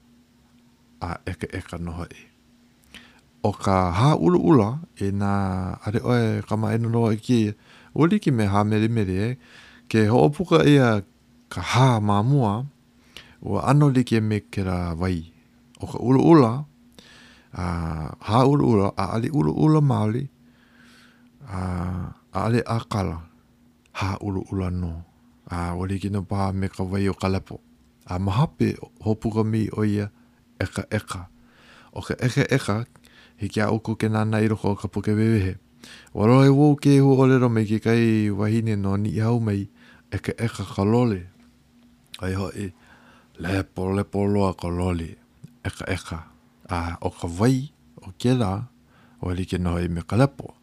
a 1.00 1.18
eka 1.26 1.46
eka 1.60 1.78
noha 1.78 2.08
e. 2.10 2.24
O 3.44 3.52
ka 3.52 3.92
hā 3.94 4.16
ula 4.20 4.38
ula, 4.38 4.70
e 4.98 5.12
nā 5.12 5.32
are 5.86 6.00
oe 6.02 6.42
kama 6.48 6.72
eno 6.74 6.88
noa 6.88 7.14
ki, 7.16 7.52
o 7.94 8.06
like 8.08 8.32
me 8.32 8.46
hā 8.46 8.64
mere 8.66 8.88
mere 8.88 9.18
e, 9.28 9.34
ke 9.88 10.08
hopuka 10.10 10.64
ia 10.66 11.02
ka 11.48 11.60
hā 11.62 12.00
mamua, 12.02 12.24
mamua, 12.24 12.66
o 13.46 13.62
ano 13.62 13.86
li 13.94 14.02
ke 14.04 14.18
me 14.20 14.40
ke 14.42 14.62
vai. 14.98 15.22
O 15.80 15.86
ka 15.86 15.98
ulu 16.02 16.18
ula, 16.20 16.64
a 17.54 17.62
ha 18.18 18.38
ulu 18.44 18.64
ula, 18.74 18.86
a 18.98 19.14
ali 19.14 19.28
ulu 19.30 19.52
ula 19.54 19.78
maoli, 19.80 20.26
a, 21.46 21.58
a 22.34 22.38
ali 22.48 22.60
akala, 22.66 23.22
ha 24.00 24.18
ulu 24.20 24.42
ula 24.52 24.68
no. 24.70 24.92
A 25.46 25.76
o 25.78 25.84
li 25.86 25.98
ki 26.02 26.10
no 26.10 26.22
paha 26.26 26.50
me 26.52 26.66
ka 26.68 26.82
vai 26.84 27.06
o 27.08 27.14
kalapo. 27.14 27.60
A 28.10 28.18
mahape 28.18 28.74
hopu 29.04 29.30
ka 29.32 29.42
mi 29.42 29.68
o 29.78 29.84
ia 29.86 30.10
eka 30.58 30.82
eka. 30.90 31.26
O 31.94 32.00
ka 32.02 32.14
eka 32.18 32.42
eka, 32.50 32.76
he 33.38 33.46
kia 33.48 33.68
oko 33.70 33.94
ke 33.94 34.08
nana 34.08 34.42
i 34.42 34.48
roko 34.50 34.74
ka 34.74 34.88
puke 34.88 35.14
wewehe. 35.14 35.54
Waro 36.14 36.42
e 36.42 36.50
wou 36.50 36.74
ke 36.74 36.98
hu 36.98 37.14
olero 37.14 37.46
me 37.52 37.62
ke 37.64 37.78
kai 37.82 38.26
wahine 38.30 38.74
no 38.78 38.96
ni 38.96 39.14
hau 39.22 39.38
mai 39.40 39.68
eka 40.10 40.32
eka 40.34 40.66
ka 40.74 40.82
lole. 40.82 41.26
Ai 42.24 42.32
hoi. 42.34 42.50
E, 42.56 42.66
le 43.38 43.62
pole 43.62 44.00
poloa 44.04 44.54
ko 44.56 44.70
loli 44.72 45.12
eka 45.64 45.84
eka 45.92 46.18
a 46.72 46.96
o 47.04 47.10
ka 47.12 47.28
wai 47.38 47.68
o 48.00 48.08
ke 48.18 48.32
la 48.32 48.72
o 49.20 49.28
li 49.36 49.44
ke 49.50 49.60
noi 49.60 49.88
me 49.92 50.00
kalapo 50.08 50.56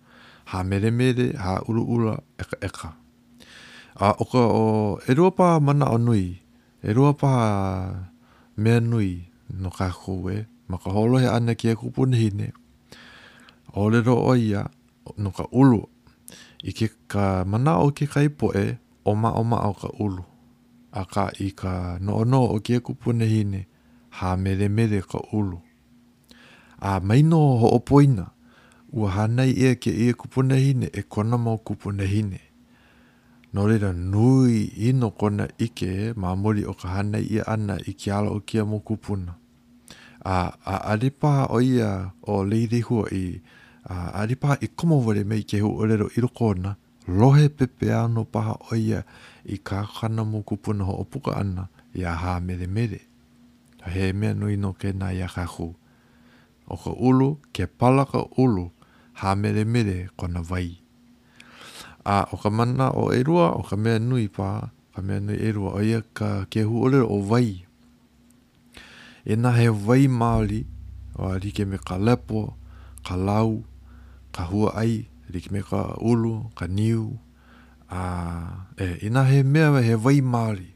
ha 0.50 0.66
mere 0.66 0.90
mere 0.90 1.38
ha 1.38 1.62
uru 1.70 1.84
ura 1.96 2.16
eka 2.42 2.58
eka 2.68 2.90
a 4.02 4.10
o 4.18 4.24
ka 4.26 4.42
o 4.50 4.66
e 5.06 5.12
pa 5.38 5.48
mana 5.62 5.86
o 5.94 5.98
nui 6.02 6.42
e 6.82 6.90
rua 6.98 7.14
pa 7.22 7.30
me 8.62 8.74
nui 8.90 9.10
no 9.62 9.70
ka 9.70 9.88
kowe 10.02 10.34
ma 10.70 10.76
ka 10.82 10.90
holo 10.96 11.22
he 11.22 11.30
ana 11.30 11.54
ki 11.54 11.78
e 11.78 11.78
kupuni 11.78 12.18
hine 12.22 12.48
o 13.78 13.86
le 13.94 14.02
ro 14.02 14.18
o 14.30 14.34
ia 14.34 14.62
no 15.22 15.30
ka 15.30 15.46
ulu 15.54 15.86
i 16.66 16.74
ke 16.74 16.90
ka 17.12 17.46
mana 17.46 17.78
o 17.86 17.94
ke 17.94 18.10
kaipoe 18.10 18.82
o 19.06 19.12
ma 19.14 19.30
o 19.38 19.44
ma 19.46 19.62
o 19.70 19.74
ka 19.78 19.94
ulu 20.02 20.26
a 21.00 21.04
ka 21.14 21.26
i 21.42 21.48
ka 21.58 21.98
noono 22.02 22.42
o 22.56 22.60
kia 22.66 22.80
kupuna 22.80 23.26
hine, 23.26 23.66
ha 24.10 24.38
mere 24.38 24.68
mere 24.70 25.02
ka 25.12 25.20
ulu. 25.38 25.58
A 26.80 26.92
maino 27.08 27.38
ho 27.60 27.68
opoina, 27.78 28.26
ua 28.98 29.08
hanai 29.16 29.52
ia 29.62 29.72
e 29.72 29.76
ke 29.82 29.90
i 29.90 30.06
e 30.10 30.14
kupuna 30.20 30.56
hine 30.64 30.88
e 30.94 31.02
kona 31.14 31.38
mo 31.46 31.54
kupuna 31.68 32.04
hine. 32.14 32.40
Nō 33.54 33.62
reira 33.70 33.92
nui 33.94 34.64
ino 34.88 35.08
kona 35.20 35.46
ike 35.66 35.86
e 35.86 36.08
mamori 36.22 36.64
o 36.66 36.74
ka 36.80 36.88
hanai 36.96 37.24
ia 37.34 37.42
e 37.42 37.46
ana 37.54 37.76
i 37.86 37.92
ki 38.00 38.08
ala 38.18 38.30
o 38.30 38.40
kia 38.48 38.64
mo 38.70 38.78
kupuna. 38.88 39.32
A, 40.36 40.52
a 40.66 40.76
aripa 40.94 41.34
o 41.50 41.58
ia 41.72 41.90
o 42.32 42.44
leirehua 42.50 43.06
i, 43.22 43.42
a 43.92 43.96
aripa 44.22 44.52
i 44.62 44.68
komo 44.78 44.98
vore 45.06 45.24
mei 45.30 45.44
ke 45.50 45.58
hu 45.64 45.70
orero 45.82 46.08
iro 46.18 46.28
kona, 46.40 46.72
lohe 47.08 47.50
pepe 47.50 47.92
ano 47.92 48.24
paha 48.24 48.56
oia 48.72 49.04
i 49.44 49.58
ka 49.60 49.84
kana 49.84 50.24
mo 50.24 50.40
kupuna 50.44 50.84
ho 50.88 51.04
opuka 51.04 51.36
ana 51.36 51.68
i 51.94 52.04
a 52.08 52.14
hā 52.16 52.40
mere 52.44 52.68
mere. 52.68 53.00
He 53.86 54.14
mea 54.16 54.32
nui 54.34 54.56
no 54.56 54.74
ke 54.74 54.94
nā 54.96 55.12
ia 55.14 55.28
kāku. 55.28 55.74
O 56.70 56.78
ka 56.80 56.92
ulu, 56.96 57.36
ke 57.52 57.68
palaka 57.68 58.24
ulu, 58.40 58.72
hā 59.20 59.36
mere 59.36 59.66
mere 59.68 60.08
kona 60.16 60.40
vai. 60.42 60.80
A 62.08 62.24
o 62.32 62.38
ka 62.40 62.50
mana 62.50 62.92
o 62.96 63.12
erua, 63.12 63.52
o 63.60 63.64
ka 63.68 63.76
mea 63.76 64.00
nui 64.00 64.28
pa, 64.32 64.72
ka 64.96 65.02
mea 65.04 65.20
nui 65.20 65.36
erua, 65.44 65.76
oia 65.76 66.00
ka 66.16 66.46
ke 66.48 66.64
hu 66.64 66.88
o 66.88 67.20
vai. 67.22 67.66
E 69.26 69.36
nā 69.36 69.52
he 69.60 69.68
vai 69.68 70.08
Māori, 70.08 70.64
o 71.18 71.28
a 71.28 71.36
rike 71.38 71.68
me 71.68 71.78
ka 71.78 71.98
lepo, 72.00 72.56
ka 73.06 73.16
lau, 73.18 73.64
ka 74.32 74.44
hua 74.48 74.72
ai, 74.80 75.08
Riki 75.32 75.52
me 75.52 75.62
ka 75.62 75.96
ulu, 76.04 76.52
ka 76.58 76.68
niu. 76.68 77.20
A, 77.88 78.68
e, 78.78 78.98
ina 79.08 79.24
he 79.30 79.44
mea 79.44 79.72
me 79.72 79.82
he 79.84 79.96
wai 79.96 80.20
maari. 80.22 80.76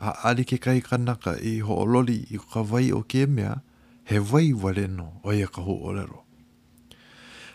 A 0.00 0.10
ari 0.30 0.44
ke 0.44 0.58
kai 0.60 0.80
kanaka 0.84 1.36
i 1.40 1.58
ho 1.64 1.72
ololi 1.84 2.26
i 2.30 2.36
ka 2.50 2.62
vai 2.62 2.90
o 2.94 3.02
ke 3.02 3.26
mea, 3.26 3.62
he 4.04 4.18
wai 4.18 4.52
wale 4.52 4.86
no 4.86 5.18
o 5.24 5.30
ia 5.34 5.46
ka 5.50 5.62
ho 5.64 5.74
olero. 5.90 6.22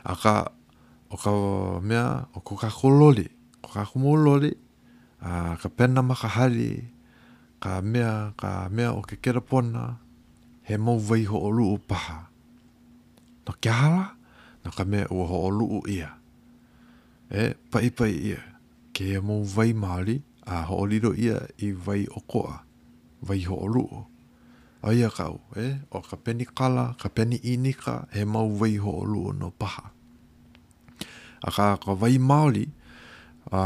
A 0.03 0.15
ka, 0.17 0.47
o 1.11 1.15
ka 1.15 1.31
mea, 1.79 2.27
o 2.35 2.39
ko 2.43 2.55
ka 2.59 2.67
kololi, 2.69 3.27
ko 3.63 3.67
ka 3.75 3.85
kumo 3.87 4.11
ololi, 4.19 4.51
a 5.23 5.55
ka 5.55 5.69
pena 5.71 6.01
maka 6.03 6.27
hari, 6.27 6.91
ka 7.63 7.79
mea, 7.81 8.33
ka 8.35 8.67
mea 8.71 8.91
o 8.91 8.99
ke 9.07 9.15
kerapona, 9.15 9.99
he 10.67 10.75
mau 10.77 10.99
wai 10.99 11.23
ho 11.23 11.37
olu 11.47 11.73
u 11.79 11.79
paha. 11.79 12.27
No 13.47 13.53
kia 13.61 13.71
hala, 13.71 14.05
no 14.67 14.67
ka 14.75 14.83
mea 14.83 15.07
ua 15.11 15.23
ho 15.31 15.37
olu 15.47 15.65
u 15.79 15.79
ia 15.87 16.19
e 17.41 17.43
pai 17.71 17.87
pai 17.97 18.13
ia. 18.29 18.41
Ke 18.95 19.03
e 19.17 19.21
mō 19.25 19.41
vai 19.55 19.71
māri 19.83 20.19
a 20.45 20.61
hooliro 20.69 21.11
ia 21.17 21.39
i 21.65 21.71
vai 21.85 22.03
o 22.17 22.21
koa, 22.31 22.59
vai 23.21 23.39
ho 23.47 23.55
o 23.57 23.67
luo. 23.75 24.03
A 24.83 24.91
ia 24.93 25.09
kau, 25.17 25.39
e, 25.57 25.65
o 25.91 26.01
ka 26.07 26.17
peni 26.23 26.45
kala, 26.59 26.85
ka 27.01 27.09
peni 27.09 27.39
inika, 27.53 27.95
he 28.13 28.25
mau 28.25 28.49
vai 28.61 28.75
ho 28.83 28.97
o 29.01 29.31
no 29.39 29.49
paha. 29.59 29.89
A 31.47 31.51
ka 31.51 31.67
ka 31.85 31.93
vai 31.93 32.17
māori, 32.29 32.65
a 33.51 33.61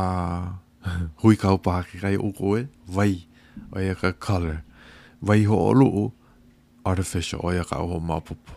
hui 1.23 1.35
kau 1.35 1.57
paha 1.57 1.83
ki 1.91 1.99
kai 2.03 2.15
uko 2.17 2.53
e, 2.59 2.67
vai, 2.85 3.23
o 3.73 3.79
ia 3.81 3.95
ka 3.95 4.11
color. 4.11 4.63
Vai 5.21 5.43
ho 5.45 5.55
o 5.55 6.13
artificial, 6.85 7.41
o 7.43 7.51
ia 7.53 7.65
ka 7.65 7.77
ho 7.81 7.99
maupopo. 7.99 8.53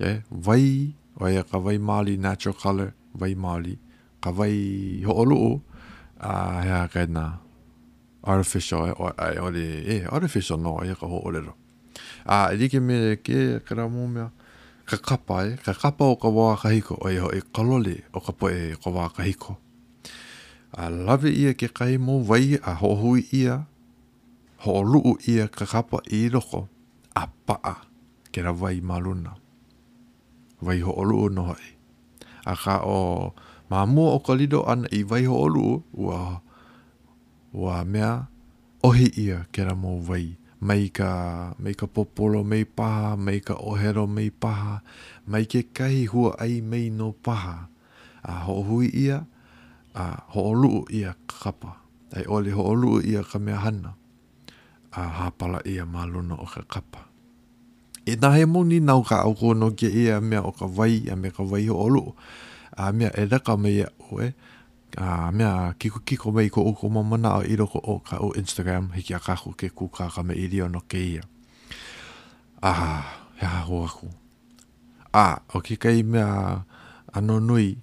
E, 0.00 0.22
vai, 0.30 0.94
o 1.20 1.28
ia 1.28 1.44
ka 1.44 1.58
vai 1.58 1.76
māori 1.78 2.16
natural 2.18 2.56
color, 2.56 2.94
vai 3.14 3.34
māori, 3.34 3.76
kawai 4.20 4.34
vai 4.36 5.02
ho 5.04 5.12
olu 5.22 5.62
a 6.18 6.28
uh, 6.28 6.62
ha 6.64 6.88
ka 6.92 7.02
na 7.08 7.24
artificial 8.24 8.84
e 8.90 9.08
ai 9.24 9.36
ole 9.40 9.66
e 9.94 9.96
artificial 10.12 10.58
no 10.60 10.74
e 10.84 10.92
ka 11.00 11.06
ho 11.08 11.18
ole 11.26 11.40
ro 11.46 11.54
a 12.28 12.50
uh, 12.52 12.56
di 12.56 12.68
ke 12.68 12.78
me 12.80 13.16
ke 13.16 13.60
kra 13.64 13.88
mo 13.88 14.04
me 14.06 14.28
ka 14.84 14.96
kapa 15.00 15.46
e 15.46 15.56
ka 15.64 15.72
kapa 15.72 16.04
o 16.12 16.16
ka 16.20 16.28
wa 16.28 16.52
ka 16.60 16.68
hiko 16.68 16.98
o 17.00 17.08
e 17.08 17.16
ho 17.16 17.32
e 17.32 17.40
kalole 17.54 18.02
o 18.12 18.20
ka 18.20 18.32
po 18.36 18.50
e 18.52 18.76
ka 18.76 18.88
wa 18.92 19.08
ka 19.08 19.22
hiko 19.24 19.56
a 20.76 20.90
love 20.92 21.26
ia 21.32 21.54
ke 21.56 21.72
kai 21.72 21.96
mo 21.96 22.20
wai 22.20 22.58
a 22.62 22.74
ho 22.76 22.92
hui 23.00 23.24
ia 23.32 23.64
ho 24.68 24.80
olu 24.84 25.16
ia 25.24 25.48
ka 25.48 25.64
kapa 25.64 26.04
i 26.12 26.28
roko 26.28 26.68
a 27.16 27.24
paa 27.48 27.88
ke 28.32 28.44
ra 28.44 28.52
wai 28.52 28.80
maluna 28.84 29.32
wai 30.60 30.80
ho 30.84 30.92
o 30.92 31.08
no 31.32 31.56
ai 31.56 31.80
Aka 32.40 32.80
o 32.88 33.30
Mā 33.70 33.86
mua 33.86 34.16
o 34.18 34.18
ka 34.26 34.34
lido 34.34 34.66
ana 34.66 34.90
i 34.90 35.04
waiho 35.06 35.34
olu 35.46 35.78
ua, 35.94 36.42
ua 37.54 37.84
mea 37.86 38.26
ohi 38.82 39.06
ia 39.14 39.46
ke 39.54 39.62
ra 39.62 39.74
mō 39.82 40.00
vai. 40.02 40.34
Mai 40.60 40.90
ka, 40.92 41.06
mai 41.56 41.72
ka 41.72 41.86
popolo 41.86 42.42
mei 42.44 42.64
paha, 42.66 43.16
mai 43.16 43.38
ka 43.40 43.54
ohero 43.54 44.04
mei 44.06 44.28
paha, 44.28 44.82
mai 45.24 45.44
ke 45.48 45.62
kahi 45.72 46.04
hua 46.10 46.34
ai 46.36 46.60
mei 46.60 46.90
no 46.90 47.12
paha. 47.14 47.70
A 48.26 48.32
ho 48.44 48.60
hui 48.66 48.90
ia, 48.90 49.22
a 49.94 50.04
ho 50.34 50.40
olu 50.50 50.84
ia 50.90 51.14
ka 51.30 51.36
kapa. 51.44 51.78
Ai 52.12 52.26
ole 52.28 52.50
ho 52.50 52.62
olu 52.74 52.98
ia 53.00 53.22
ka 53.24 53.38
mea 53.38 53.56
hana. 53.56 53.94
A 54.92 55.00
hapala 55.22 55.62
ia 55.64 55.86
mā 55.86 56.04
luna 56.10 56.34
o 56.42 56.44
ka 56.44 56.60
kapa. 56.68 57.06
E 58.04 58.18
nahe 58.20 58.44
mo 58.50 58.60
ni 58.66 58.80
nau 58.82 59.00
ka 59.06 59.22
au 59.24 59.32
kono 59.38 59.70
ke 59.72 59.86
ia 59.88 60.18
mea 60.20 60.42
o 60.42 60.50
ka 60.52 60.66
vai, 60.66 61.06
a 61.08 61.16
mea 61.16 61.30
ka 61.30 61.42
vai 61.46 61.70
ho 61.70 61.78
olu. 61.78 62.04
Ia 62.10 62.49
a 62.76 62.92
mea 62.92 63.10
e 63.14 63.24
raka 63.26 63.56
mai 63.56 63.78
e 63.82 63.86
o 64.10 64.20
e. 64.22 64.32
a 64.96 65.30
mea 65.32 65.74
kiko 65.78 65.98
kiko 66.00 66.30
mai 66.32 66.48
ko 66.50 66.62
oko 66.62 66.88
mamana 66.88 67.38
o 67.42 67.42
iroko 67.42 67.78
o 67.82 67.98
ka 67.98 68.18
o 68.18 68.32
Instagram, 68.34 68.90
hiki 68.94 69.14
a 69.14 69.18
kako 69.18 69.52
ke 69.54 69.70
kukaka 69.70 70.22
me 70.22 70.34
irio 70.34 70.68
no 70.70 70.80
ke 70.80 70.98
ia. 70.98 71.22
A, 72.62 72.70
ah, 72.70 73.02
hea 73.38 73.62
hoa 73.66 73.86
ko. 73.88 74.08
A, 75.14 75.22
ah, 75.24 75.34
o 75.54 75.60
ki 75.62 75.76
kai 75.78 76.02
mea 76.02 76.62
ano 77.14 77.40
nui, 77.40 77.78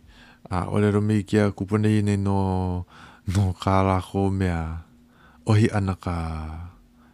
a 0.51 0.63
ah, 0.63 0.65
olero 0.71 0.99
mi 1.01 1.23
kia 1.23 1.51
kupone 1.51 1.87
ine 1.99 2.17
no, 2.19 2.83
no 3.27 3.53
kāra 3.55 4.01
ko 4.03 4.27
mea 4.29 4.83
ohi 5.47 5.67
ana 5.71 5.95
ka, 5.95 6.15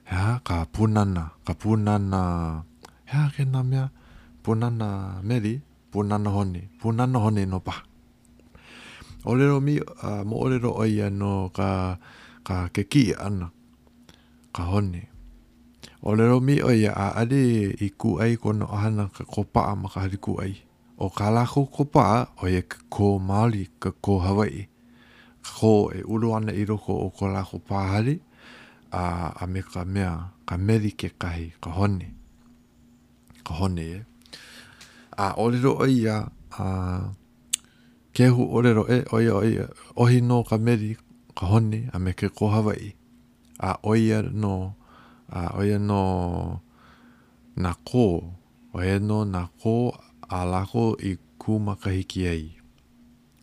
hea, 0.10 0.42
ka 0.44 0.65
punana, 0.74 1.32
ka 1.46 1.53
punana, 1.53 2.66
hea 3.05 3.29
kena 3.38 3.62
mea, 3.64 3.90
punana 4.44 5.22
meri, 5.24 5.62
punana 5.94 6.29
hone, 6.32 6.70
punana 6.82 7.20
hone 7.22 7.46
no 7.48 7.60
pa. 7.60 7.86
Olero 9.25 9.62
mi, 9.62 9.77
uh, 9.79 10.24
mo 10.25 10.42
olero 10.42 10.74
oia 10.74 11.10
no 11.14 11.50
ka, 11.53 11.98
ka 12.44 12.68
keki 12.74 13.14
ana, 13.16 13.53
ka 14.51 14.66
hone. 14.74 15.08
Olero 16.03 16.42
mi 16.42 16.58
oia 16.66 16.92
a 16.98 17.08
ade 17.22 17.44
i 17.77 17.88
ku 18.01 18.18
ai 18.20 18.34
kono 18.42 18.66
ahana 18.75 19.08
ka 19.16 19.24
kopa 19.24 19.62
a 19.70 19.74
maka 19.79 20.01
hari 20.03 20.18
ku 20.20 20.34
ai. 20.44 20.53
O 21.00 21.08
ka 21.14 21.29
lako 21.32 21.70
kopa 21.75 22.01
a 22.01 22.18
oia 22.44 22.62
e 22.66 22.68
ka 22.72 22.77
ko 22.94 23.06
Māori, 23.27 23.64
ka 23.82 23.90
ko 24.03 24.18
Hawaii. 24.25 24.66
Ka 25.46 25.51
ko 25.62 25.74
e 25.94 26.00
uru 26.14 26.27
ana 26.36 26.51
i 26.51 26.62
roko 26.68 26.92
o 27.06 27.12
ka 27.18 27.25
lako 27.32 27.58
hari, 27.70 28.18
a, 28.92 29.32
a 29.38 29.44
me 29.48 29.62
ka 29.74 29.84
mea, 29.94 30.34
ka 30.48 30.58
meri 30.58 30.92
ke 31.00 31.10
kahi, 31.22 31.53
ka 31.64 31.70
hone. 31.70 32.08
Ka 33.46 33.53
hone 33.56 33.79
Eh? 33.84 34.03
a 35.17 35.33
orero 35.37 35.73
o 35.79 35.85
ia 35.87 36.29
a 36.51 37.09
kehu 38.13 38.47
orero 38.55 38.83
e 38.87 39.03
o 39.11 39.19
ia 39.21 39.67
o 39.95 40.09
ia 40.09 40.21
no 40.21 40.43
ka 40.43 40.57
meri 40.57 40.95
ka 41.35 41.45
honi 41.47 41.87
a 41.93 41.97
me 41.99 42.11
ke 42.13 42.27
ko 42.33 42.47
Hawaii 42.49 42.93
a 43.59 43.77
o 43.83 43.95
ia 43.95 44.21
no 44.21 44.75
a 45.29 45.41
o 45.57 45.61
ia 45.63 45.77
no 45.79 46.61
na 47.55 47.73
ko 47.87 48.05
o 48.73 48.77
ia 48.81 48.99
no 48.99 49.23
na 49.23 49.47
ko 49.61 49.93
a 50.29 50.45
lako 50.45 50.95
i 51.03 51.17
kumakahiki 51.39 52.27
ei 52.27 52.57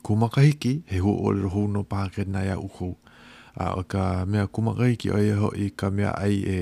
kumakahiki 0.02 0.82
he 0.86 0.98
hu 0.98 1.14
orero 1.26 1.48
hu 1.48 1.68
no 1.68 1.82
pāke 1.82 2.26
nai 2.26 2.48
a 2.48 2.56
uko 2.58 2.96
a 3.58 3.74
o 3.78 3.82
ka 3.82 4.24
mea 4.26 4.46
kumakahiki 4.46 5.10
o 5.14 5.18
ia 5.18 5.36
ho 5.36 5.52
i 5.54 5.70
ka 5.70 5.90
mea 5.90 6.14
ai 6.18 6.36
e 6.46 6.60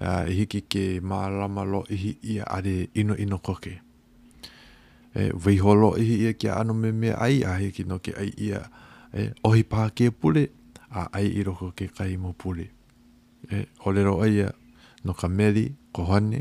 a 0.00 0.10
uh, 0.22 0.26
hiki 0.30 0.60
ke 0.70 0.84
mārama 1.02 1.64
lo 1.66 1.82
i 1.90 2.14
ia 2.22 2.44
are 2.46 2.86
ino 2.94 3.16
ino 3.18 3.38
koke 3.38 3.82
e 5.14 5.28
eh, 5.28 5.32
viholo 5.34 5.96
i 5.96 6.26
e 6.28 6.34
kia 6.34 6.56
ano 6.60 6.74
me 6.74 6.92
me 6.92 7.12
ai 7.16 7.40
ahi 7.44 7.72
ki 7.72 7.84
no 7.88 7.96
ke 8.04 8.12
ai 8.12 8.28
ia 8.36 8.60
e 9.14 9.30
ohi 9.48 9.64
pā 9.64 9.88
ke 9.96 10.10
pule 10.12 10.44
a 10.92 11.08
ai 11.16 11.26
i 11.32 11.44
roko 11.44 11.72
ke 11.72 11.88
kai 11.88 12.16
mo 12.20 12.32
pule 12.36 12.66
e 12.68 13.56
eh, 13.56 13.66
olero 13.88 14.20
aia 14.20 14.52
no 15.04 15.12
ka 15.14 15.28
meri 15.28 15.72
kohane 15.96 16.40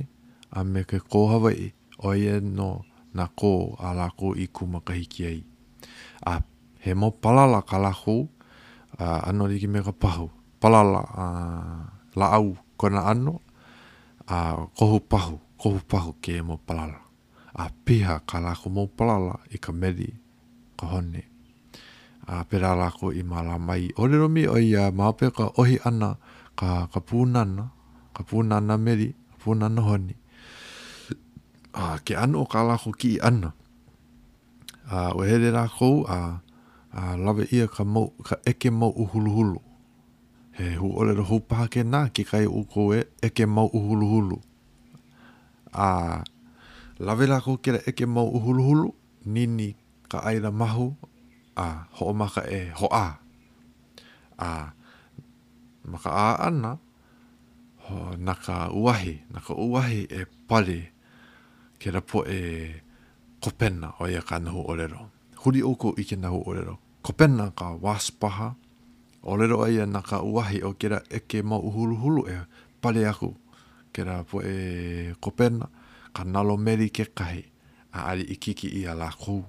a 0.51 0.63
me 0.63 0.83
ke 0.83 0.99
kohawa 0.99 1.53
i 1.55 1.71
o 2.03 2.11
ia 2.13 2.39
no 2.43 2.83
na 3.13 3.31
ko 3.39 3.77
a 3.79 4.09
ko 4.19 4.35
i 4.35 4.51
kumakahi 4.51 5.05
ki 5.07 5.21
ai 5.31 5.39
a 6.27 6.41
he 6.83 6.93
mo 6.93 7.11
palala 7.11 7.63
ka 7.63 7.79
lako 7.79 8.27
a 8.99 9.31
ano 9.31 9.47
riki 9.47 9.67
me 9.71 9.79
ka 9.79 9.95
pahu 9.95 10.27
palala 10.59 11.01
a 11.15 11.25
la 12.19 12.35
au 12.35 12.57
kona 12.75 13.07
ano 13.07 13.39
a 14.27 14.59
kohu 14.75 14.99
pahu 15.07 15.39
kohu 15.55 15.79
pahu 15.87 16.19
ke 16.19 16.41
mo 16.43 16.59
palala 16.59 17.06
a 17.57 17.65
piha 17.83 18.21
ka 18.29 18.37
lako 18.37 18.67
mo 18.69 18.83
palala 18.85 19.41
i 19.49 19.57
ka 19.57 19.73
meri 19.73 20.07
ka 20.77 20.85
hone. 20.93 21.21
A 22.29 22.45
pera 22.49 22.71
lako 22.77 23.09
i 23.15 23.21
mā 23.29 23.39
mai. 23.67 23.83
O 23.97 24.03
mi 24.35 24.43
o 24.53 24.57
i 24.59 24.75
a 24.81 24.91
maape 24.97 25.25
ohi 25.59 25.77
ana 25.89 26.09
ka, 26.59 26.69
ka 26.93 26.99
pūnana, 27.07 27.65
ka 28.15 28.21
pūnana 28.29 28.73
meri, 28.85 29.09
ka 29.31 29.35
pūnana 29.41 29.81
hone. 29.87 30.13
A 31.73 31.85
ke 32.05 32.13
anu 32.23 32.43
o 32.43 32.45
ka 32.51 32.61
lako 32.63 32.91
ki 32.99 33.11
ana. 33.21 33.51
A 34.89 35.13
o 35.17 35.21
here 35.23 35.51
lako 35.51 35.89
a, 36.17 36.41
a 36.93 37.17
lawe 37.17 37.47
ia 37.51 37.67
ka, 37.67 37.83
mo, 37.83 38.11
ka 38.23 38.35
eke 38.45 38.69
mō 38.69 38.91
uhuluhulu. 38.93 39.61
He 40.57 40.73
hu 40.75 40.89
o 40.93 41.03
rero 41.05 41.23
hupaha 41.23 41.69
ke 41.69 41.83
nā 41.85 42.09
ki 42.13 42.23
kai 42.25 42.45
uko 42.45 42.93
e 42.93 43.01
eke 43.21 43.45
mō 43.45 43.65
uhuluhulu. 43.73 44.41
A... 45.73 45.87
la 46.99 47.13
vela 47.15 47.39
ko 47.41 47.57
e 47.63 47.91
ke 47.93 48.05
mau 48.09 48.25
uhuluhulu, 48.29 48.89
nini 49.29 49.75
ka 50.09 50.19
aira 50.25 50.49
mahu, 50.51 50.95
a 51.55 51.85
ho 51.99 52.09
e 52.09 52.13
ma 52.13 52.25
ka 52.29 52.41
e 52.41 52.69
ho 52.73 52.87
A 52.91 53.19
a 54.37 54.73
maka 55.87 56.09
a 56.11 56.45
ana, 56.47 56.77
ho, 57.87 58.13
naka 58.19 58.69
uahi, 58.69 59.23
naka 59.31 59.53
uahi 59.55 60.01
e 60.11 60.25
pali, 60.47 60.83
kira 61.79 62.01
po 62.01 62.21
e 62.27 62.81
kopena 63.41 63.95
o 63.99 64.05
ia 64.07 64.21
ka 64.21 64.37
nahu 64.39 64.67
olero. 64.67 65.09
Huri 65.41 65.63
oko 65.63 65.95
i 65.97 66.03
ke 66.03 66.17
nahu 66.19 66.43
olero. 66.43 66.77
Kopena 67.01 67.49
ka 67.55 67.77
waspaha, 67.81 68.53
olero 69.23 69.63
ia 69.69 69.85
naka 69.87 70.21
uahi 70.21 70.61
o 70.65 70.73
ke 70.75 70.91
ra 70.91 70.99
e 71.09 71.19
ke 71.23 71.39
mau 71.41 71.61
uhuluhulu 71.63 72.27
e 72.27 72.45
pali 72.83 73.01
aku. 73.07 73.33
Kira 73.93 74.27
po 74.27 74.43
e 74.43 75.15
kopena, 75.23 75.71
ka 76.17 76.25
nalo 76.25 76.57
meri 76.57 76.89
ke 76.89 77.05
kahi 77.13 77.45
a 77.93 77.99
ari 78.09 78.23
i 78.25 78.35
kiki 78.43 78.67
i 78.81 78.89
a 78.91 78.97
la 78.97 79.09
kou. 79.21 79.41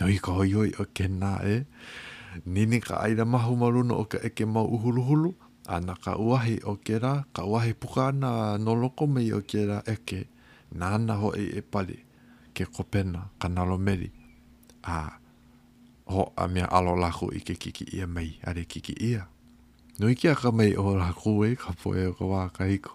Nau 0.00 0.08
i 0.08 0.16
ka 0.24 0.32
hoi 0.36 0.50
hoi 0.56 0.70
o 0.82 0.88
ke 0.96 1.04
nā 1.20 1.32
e, 1.52 1.56
nini 2.54 2.78
ka 2.86 2.96
aira 3.04 3.24
mahu 3.34 3.52
maruna 3.62 3.92
o 3.92 4.04
ka 4.12 4.16
eke 4.28 4.44
mau 4.54 4.64
uhuruhulu, 4.76 5.30
ana 5.74 5.92
ka 6.04 6.16
uahi 6.16 6.56
o 6.70 6.74
ke 6.86 6.96
rā, 7.04 7.14
ka 7.36 7.44
uahi 7.44 7.72
puka 7.80 8.08
ana 8.08 8.56
noloko 8.58 9.04
mei 9.14 9.28
o 9.38 9.44
ke 9.50 9.66
rā 9.70 9.78
eke, 9.94 10.22
nāna 10.80 11.18
ho 11.20 11.30
e 11.36 11.60
e 11.60 11.60
pari, 11.72 11.98
ke 12.56 12.64
kopena 12.76 13.22
ka 13.40 13.48
nalo 13.52 13.76
meri, 13.76 14.08
a 14.84 14.98
ho 16.08 16.32
a 16.40 16.44
mea 16.48 16.68
alo 16.72 16.96
lako 16.96 17.32
i 17.36 17.40
ke 17.44 17.54
kiki 17.60 17.84
ia 17.92 18.06
mei, 18.08 18.40
are 18.48 18.64
kiki 18.64 18.96
ia. 19.10 19.28
Nui 20.00 20.14
kia 20.16 20.32
ka 20.40 20.48
mei 20.52 20.72
o 20.76 20.96
lako 20.96 21.44
e, 21.48 21.52
ka 21.56 21.72
poe 21.76 22.00
o 22.10 22.14
ka 22.16 22.24
wā 22.24 22.48
ka 22.52 22.64
hiko 22.64 22.92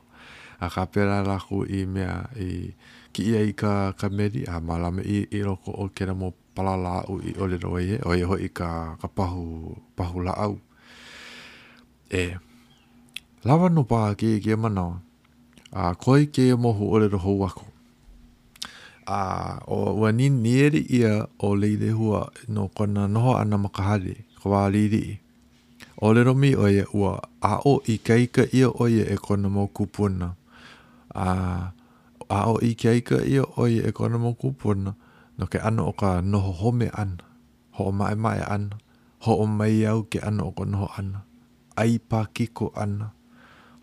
a 0.61 0.69
ka 0.69 0.85
pera 0.85 1.25
raku 1.25 1.65
i 1.65 1.79
mea 1.89 2.29
i 2.37 2.71
ki 3.13 3.21
ia 3.33 3.41
i 3.49 3.53
ka, 3.57 3.91
ka 3.99 4.07
meri 4.17 4.45
a 4.53 4.61
malame 4.61 5.01
i, 5.01 5.17
i 5.25 5.39
roko 5.47 5.71
o 5.73 5.85
kera 5.97 6.13
mo 6.13 6.29
palala 6.55 7.01
au 7.09 7.17
i 7.17 7.33
ole 7.41 7.57
roi 7.65 7.85
e, 7.97 7.97
e 7.97 7.97
o 8.09 8.13
iho 8.21 8.35
i 8.37 8.49
ka, 8.57 8.69
ka 9.01 9.07
pahu, 9.17 9.45
pahu 9.97 10.19
la 10.25 10.33
au 10.45 10.55
e 12.21 12.37
lawa 13.47 13.67
no 13.75 13.81
pā 13.89 14.13
ki 14.17 14.37
i 14.37 14.43
kia 14.43 14.57
manawa 14.57 15.01
a 15.73 15.97
koi 16.03 16.29
ki 16.33 16.53
i 16.53 16.53
mohu 16.55 16.93
ole 16.93 17.07
roho 17.09 17.33
wako 17.41 17.65
a 19.09 19.17
o 19.65 19.79
ua 19.99 20.11
ni 20.13 20.29
nieri 20.29 20.79
ia 20.99 21.25
o 21.41 21.55
leide 21.57 21.89
hua 21.89 22.21
no 22.53 22.67
kona 22.69 23.07
noho 23.09 23.33
ana 23.37 23.57
makahari 23.57 24.13
ko 24.41 24.49
wā 24.53 24.69
liri 24.69 25.01
i 25.09 25.15
Olero 26.01 26.33
mi 26.33 26.49
oia 26.57 26.81
ua 26.97 27.13
a 27.45 27.59
o 27.69 27.77
i 27.85 27.97
keika 28.01 28.41
ia 28.57 28.69
oia 28.81 29.05
e 29.05 29.15
kona 29.21 29.51
mō 29.53 29.67
kupuna 29.69 30.33
a 31.25 31.27
a 32.37 32.39
o 32.51 32.53
i 32.67 32.71
ke 32.79 32.87
aika 32.89 33.17
i 33.23 33.39
o 33.39 33.63
i 33.67 33.81
ekonomo 33.89 34.33
kupuna 34.39 34.91
no 35.37 35.43
ke 35.47 35.59
ano 35.59 35.89
o 35.91 35.91
ka 35.93 36.21
noho 36.21 36.51
home 36.61 36.87
an 37.01 37.19
ho 37.75 37.81
o 37.91 37.91
mai 37.91 38.15
mai 38.15 38.39
an 38.55 38.71
ho 39.27 39.31
o 39.43 39.45
mai 39.45 39.83
au 39.89 40.07
ke 40.11 40.19
ano 40.23 40.47
o 40.47 40.51
ka 40.57 40.63
noho 40.71 40.87
an 40.99 41.09
ai 41.81 41.99
pa 42.09 42.25
kiko 42.35 42.71
an 42.83 43.11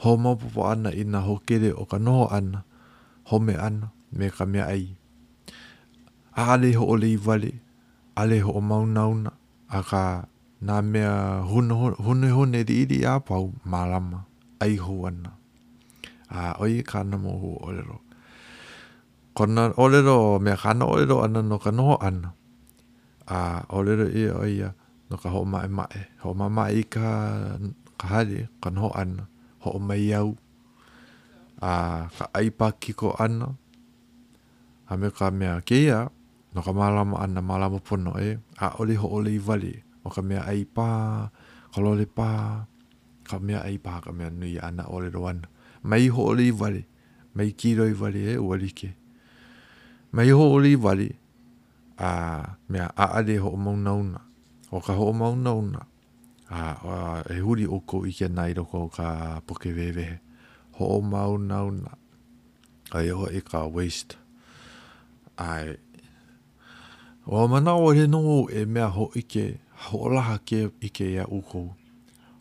ho 0.02 0.10
mo 0.22 0.30
popo 0.40 0.62
an 0.72 0.86
i 1.00 1.04
na 1.12 1.20
ho 1.26 1.34
kere 1.48 1.70
o 1.72 1.84
ka 1.90 1.98
noho 2.06 2.26
an 2.38 2.48
home 3.28 3.52
an 3.66 3.76
me 4.16 4.26
ka 4.36 4.44
mea 4.50 4.64
ai 4.74 4.84
a 6.40 6.56
ale 6.56 6.70
ho 6.78 6.82
o 6.84 6.94
le 7.02 7.08
i 7.16 7.16
vale 7.24 7.50
a 8.16 8.22
le 8.30 8.36
ho 8.44 8.50
o 8.56 8.60
maunauna 8.68 9.30
a 9.68 9.80
ka 9.90 10.04
nā 10.66 10.74
mea 10.92 11.12
hunehone 12.08 12.60
di 12.68 12.74
iri 12.82 12.98
a 13.12 13.20
pau 13.26 13.46
mālama, 13.70 14.18
ai 14.62 14.74
hoana. 14.80 15.37
a 16.28 16.54
oi 16.60 16.84
kana 16.84 17.16
mo 17.16 17.32
hu 17.40 17.48
olero 17.66 17.98
kona 19.36 19.72
olero 19.80 20.38
me 20.44 20.52
kana 20.62 20.84
olero 20.84 21.24
ana 21.24 21.40
no 21.40 21.56
ka 21.56 21.70
noho 21.72 21.96
ana 22.08 22.30
a 23.28 23.64
olero 23.72 24.06
i 24.12 24.22
oia 24.44 24.68
no 25.08 25.16
ka 25.16 25.28
ho 25.32 25.40
mai 25.52 25.68
mai 25.76 25.98
ho 26.22 26.28
mai 26.38 26.50
mai 26.56 26.80
ka 26.94 27.08
ka 27.98 28.04
hari 28.12 28.36
ka 28.62 28.68
noho 28.76 28.88
ana 29.02 29.24
ho 29.64 29.68
mai 29.88 30.12
au 30.20 30.28
a 31.64 31.72
ka 32.16 32.24
ai 32.38 32.48
pa 32.58 32.66
kiko 32.80 33.08
ana 33.24 33.48
a 34.88 34.92
me 35.00 35.08
ka 35.18 35.26
mea 35.38 35.54
keia 35.68 35.98
no 36.52 36.60
ka 36.66 36.72
malama 36.78 37.16
ana 37.24 37.40
malama 37.50 37.78
pono 37.86 38.12
e 38.26 38.36
a 38.64 38.76
oli 38.80 38.94
ho 39.00 39.06
oli 39.16 39.32
i 39.40 39.42
wali 39.48 39.74
o 40.04 40.08
ka 40.16 40.20
mea 40.28 40.40
ai 40.52 40.62
pa 40.76 40.88
ka 41.72 41.78
lole 41.84 42.04
pa 42.18 42.28
ka 43.28 43.36
mea 43.46 43.60
ai 43.68 43.76
pa 43.86 43.92
ka 44.04 44.10
mea 44.16 44.28
nui 44.38 44.52
ana 44.66 44.84
olero 44.94 45.22
ana 45.30 45.48
mai 45.82 46.08
ho 46.08 46.22
ori 46.24 46.50
wale, 46.50 46.84
mai 47.34 47.52
kiro 47.52 47.86
i 47.86 47.92
wale 47.92 48.32
e 48.34 48.38
wale 48.38 48.68
ke. 48.72 48.92
Mai 50.12 50.30
ho 50.30 50.42
ori 50.52 50.74
wale, 50.76 51.08
a 51.98 52.56
mea 52.68 52.90
aare 52.96 53.38
ho 53.38 53.50
o 53.50 53.56
maunauna, 53.56 54.20
o 54.70 54.80
ka 54.80 54.94
ho 54.94 55.08
o 55.10 55.12
maunauna, 55.12 55.86
a, 56.50 56.58
a 56.58 57.32
e 57.32 57.38
huri 57.40 57.66
oko 57.66 58.04
i 58.06 58.12
ke 58.12 58.28
nai 58.28 58.54
roko 58.54 58.86
o 58.86 58.88
ka 58.88 59.40
poke 59.46 59.72
wewehe, 59.74 60.18
ho 60.78 60.86
o 60.98 61.00
maunauna, 61.00 61.94
a 62.92 63.02
e 63.02 63.10
ho 63.10 63.26
e 63.30 63.40
ka 63.40 63.66
waste, 63.66 64.16
a 65.36 65.62
e, 65.62 65.76
o 67.26 67.46
mana 67.48 67.74
o 67.76 67.92
re 67.92 68.06
no 68.08 68.48
e 68.48 68.64
mea 68.64 68.88
ho 68.90 69.10
i 69.14 69.22
ke, 69.22 69.60
ho 69.90 69.98
o 70.08 70.10
laha 70.10 70.38
ke 70.38 70.70
i 70.82 70.88
ke 70.90 71.04
ia 71.14 71.26
uko, 71.30 71.68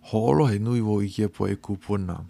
ho 0.10 0.26
o 0.26 0.32
lohe 0.34 0.58
nui 0.64 0.82
wo 0.82 1.02
i 1.04 1.10
ke 1.12 1.28
po 1.28 1.48
e 1.52 1.56
kupuna, 1.60 2.22
ho 2.24 2.30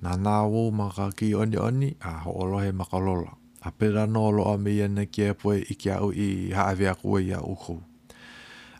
Nā 0.00 0.14
nā 0.16 0.34
wō 0.48 0.60
maka 0.72 1.10
ki 1.12 1.34
oni 1.36 1.58
oni 1.60 1.90
a 2.00 2.10
ho 2.24 2.32
olohe 2.40 2.72
maka 2.72 2.96
lola. 2.98 3.34
A 3.62 3.68
pera 3.70 4.06
nō 4.08 4.22
lo 4.32 4.44
a 4.50 4.56
mi 4.56 4.78
ene 4.80 5.04
ki 5.06 5.22
e 5.26 5.32
poe 5.36 5.58
i 5.60 5.74
ki 5.76 5.90
au 5.92 6.08
i 6.10 6.48
haawea 6.56 6.94
kua 6.96 7.18
i 7.20 7.32
a 7.36 7.42
uko. 7.44 7.76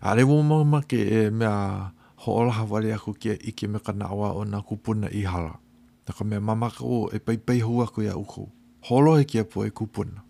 A 0.00 0.14
re 0.16 0.22
wō 0.24 0.38
mauma 0.42 0.80
ke 0.80 0.96
e 0.96 1.20
mea 1.30 1.92
ho 2.24 2.32
olaha 2.40 2.64
wale 2.70 2.94
aku 2.94 3.12
ki 3.12 3.34
e 3.34 3.36
i 3.52 3.52
ki 3.52 3.68
meka 3.68 3.92
na 3.92 4.08
awa 4.08 4.32
o 4.32 4.44
nā 4.48 4.62
kupuna 4.64 5.10
i 5.12 5.20
hala. 5.28 5.58
Nā 6.08 6.16
ka 6.16 6.24
mea 6.24 6.40
mamaka 6.40 6.84
o 6.84 7.10
e 7.12 7.18
pei 7.18 7.36
pei 7.36 7.60
hua 7.60 7.86
kua 7.86 8.04
i 8.04 8.08
a 8.08 8.16
uko. 8.16 8.48
Ho 8.88 8.96
olohe 9.02 9.24
ki 9.28 9.42
e 9.42 9.44
poe 9.44 9.68
kupuna. 9.70 10.24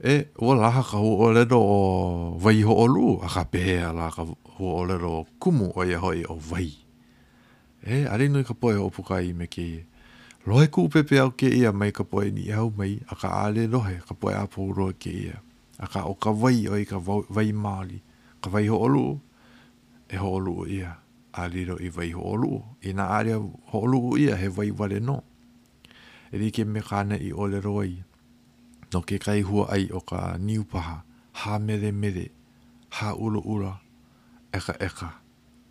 E, 0.00 0.32
ua 0.40 0.56
laha 0.56 0.80
ka 0.82 1.02
hu 1.04 1.12
o 1.20 1.32
ledo 1.32 1.60
o 1.60 2.38
vai 2.40 2.62
ho 2.64 2.72
olu, 2.86 3.20
a 3.22 3.28
ka 3.28 3.44
pehea 3.44 3.92
laha 3.92 4.24
ka 4.24 4.24
hu 4.56 4.72
o 4.72 4.86
ledo 4.88 5.26
kumu 5.38 5.68
o 5.76 5.84
ia 5.84 6.00
hoi 6.00 6.24
o 6.24 6.34
vai 6.40 6.72
e 7.84 7.96
are 8.06 8.28
no 8.30 8.40
ka 8.46 8.54
poe 8.60 8.74
opu 8.86 9.00
kai 9.10 9.32
me 9.38 9.46
ke 9.46 9.58
ie. 9.74 9.82
Rohe 10.46 10.70
ku 10.70 10.86
upepe 10.86 11.18
au 11.22 11.30
ke 11.34 11.46
ia 11.50 11.70
mai 11.72 11.90
ka 11.92 12.04
poe 12.10 12.30
ni 12.30 12.50
au 12.54 12.70
mai 12.78 13.00
a 13.08 13.14
ka 13.20 13.28
ale 13.46 13.66
rohe 13.74 13.98
ka 14.06 14.14
poe 14.20 14.30
apu 14.34 14.70
roa 14.72 14.92
ke 15.02 15.10
ia. 15.26 15.36
A 15.82 15.86
ka 15.92 16.00
o 16.06 16.14
ka 16.14 16.30
vai 16.32 16.66
o 16.70 16.76
i 16.78 16.84
ka 16.90 16.98
vai 17.34 17.50
maali. 17.52 17.98
Ka 18.42 18.48
vai 18.52 18.66
ho 18.70 18.76
olu 18.86 19.06
e 20.08 20.16
ho 20.20 20.28
olu 20.38 20.66
ia. 20.66 20.98
A 21.34 21.42
liro 21.48 21.76
i 21.80 21.88
vai 21.88 22.10
ho 22.14 22.22
olu. 22.34 22.54
I 22.88 22.92
na 22.96 23.04
are 23.18 23.34
ho 23.70 23.76
olu 23.84 24.18
ia 24.20 24.34
he 24.40 24.46
vai 24.56 24.68
wale 24.78 24.98
no. 25.08 25.16
E 26.32 26.38
li 26.40 26.48
ke 26.54 26.62
mekana 26.64 27.18
i 27.18 27.30
ole 27.42 27.58
roa 27.66 27.84
ia. 27.86 28.04
No 28.94 29.02
ke 29.02 29.18
kai 29.26 29.40
hua 29.42 29.66
ai 29.74 29.84
o 29.90 30.00
ka 30.00 30.36
niupaha. 30.38 30.96
Ha 31.40 31.52
mere 31.58 31.90
mere. 32.02 32.26
Ha 32.96 33.08
ulo 33.24 33.40
ura. 33.54 33.74
Eka 34.52 34.74
eka. 34.78 35.08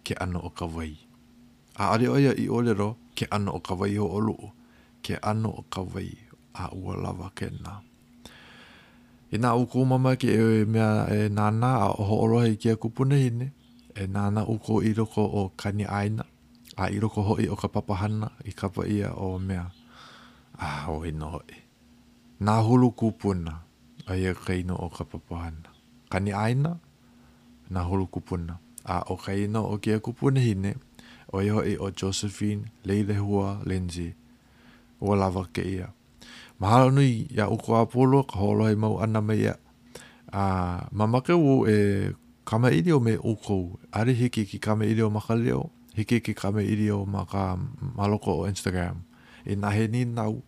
Ke 0.03 0.13
ano 0.23 0.39
o 0.43 0.49
ka 0.49 0.65
vai. 0.65 0.87
Ha 0.87 0.87
ulo 0.87 1.05
ura. 1.07 1.10
A 1.79 1.95
ale 1.95 2.05
ia 2.19 2.33
i 2.35 2.49
olero 2.49 2.95
ke 3.15 3.25
ano 3.31 3.55
o 3.55 3.59
ka 3.63 3.73
wai 3.75 3.95
o 3.95 4.07
oluu, 4.07 4.51
ke 5.03 5.15
ano 5.23 5.49
o 5.55 5.63
ka 5.71 5.81
wai 5.81 6.09
a 6.53 6.65
ua 6.75 6.93
lava 7.03 7.31
ke 7.37 7.47
nā. 7.63 7.73
I 9.31 9.37
nā 9.39 9.55
uko 9.55 9.85
mama 9.87 10.15
ke 10.19 10.27
e 10.35 10.65
mea 10.67 11.07
e 11.07 11.29
nāna 11.31 11.69
a 11.87 11.87
oho 11.95 12.23
oroha 12.27 12.47
i 12.51 12.57
kia 12.59 12.75
kupuna 12.75 13.15
hine, 13.15 13.51
e 13.95 14.03
nāna 14.07 14.43
uko 14.49 14.81
i 14.83 14.91
roko 14.93 15.23
o 15.23 15.51
kani 15.55 15.87
aina, 15.87 16.25
a 16.77 16.89
i 16.91 16.99
roko 16.99 17.23
hoi 17.23 17.47
o 17.47 17.55
ka 17.55 17.67
papahana 17.71 18.31
i 18.45 18.51
kapa 18.51 18.83
ia 18.87 19.13
o 19.15 19.39
mea. 19.39 19.71
Ah, 20.59 20.87
o 20.91 21.05
ino 21.07 21.27
hoi. 21.39 21.55
Nā 22.43 22.59
hulu 22.67 22.91
kupuna 22.91 23.61
a 24.11 24.15
ia 24.19 24.33
kaino 24.35 24.75
o 24.75 24.89
ka 24.91 25.05
papahana. 25.07 25.71
Kani 26.11 26.33
aina, 26.35 26.75
nā 27.71 27.87
hulu 27.87 28.07
kupuna. 28.11 28.59
A 28.83 29.03
o 29.13 29.15
kaino 29.15 29.63
o 29.71 29.77
kia 29.79 29.99
kupuna 30.03 30.39
hine, 30.43 30.75
o 31.31 31.39
iho 31.41 31.63
i 31.63 31.77
o 31.79 31.87
Josephine 31.91 32.63
Leilehua 32.83 33.61
Lindsay. 33.65 34.13
Ua 35.01 35.15
lava 35.15 35.47
ke 35.53 35.61
ia. 35.63 35.89
Mahalo 36.59 36.91
nui 36.91 37.25
ia 37.31 37.49
uko 37.49 37.77
apolo 37.79 38.21
ka 38.23 38.37
holo 38.39 38.67
hei 38.67 38.75
mau 38.75 38.99
ana 38.99 39.21
me 39.23 39.35
ia. 39.39 39.55
Uh, 40.31 40.85
mamake 40.91 41.33
wu 41.33 41.67
e 41.67 42.11
kama 42.45 42.71
ili 42.71 42.91
me 42.99 43.17
uko 43.19 43.79
Ari 43.91 44.13
hiki 44.13 44.45
ki 44.45 44.59
kama 44.59 44.85
ili 44.85 45.01
o 45.01 45.09
makaleo. 45.09 45.69
Hiki 45.95 46.19
ki 46.21 46.33
kama 46.33 46.63
ili 46.63 46.91
maka 46.91 47.57
maloko 47.95 48.41
o 48.43 48.47
Instagram. 48.47 49.01
I 49.45 49.53
e 49.53 49.55
nahe 49.55 49.87
ni 49.87 50.05
nau. 50.05 50.43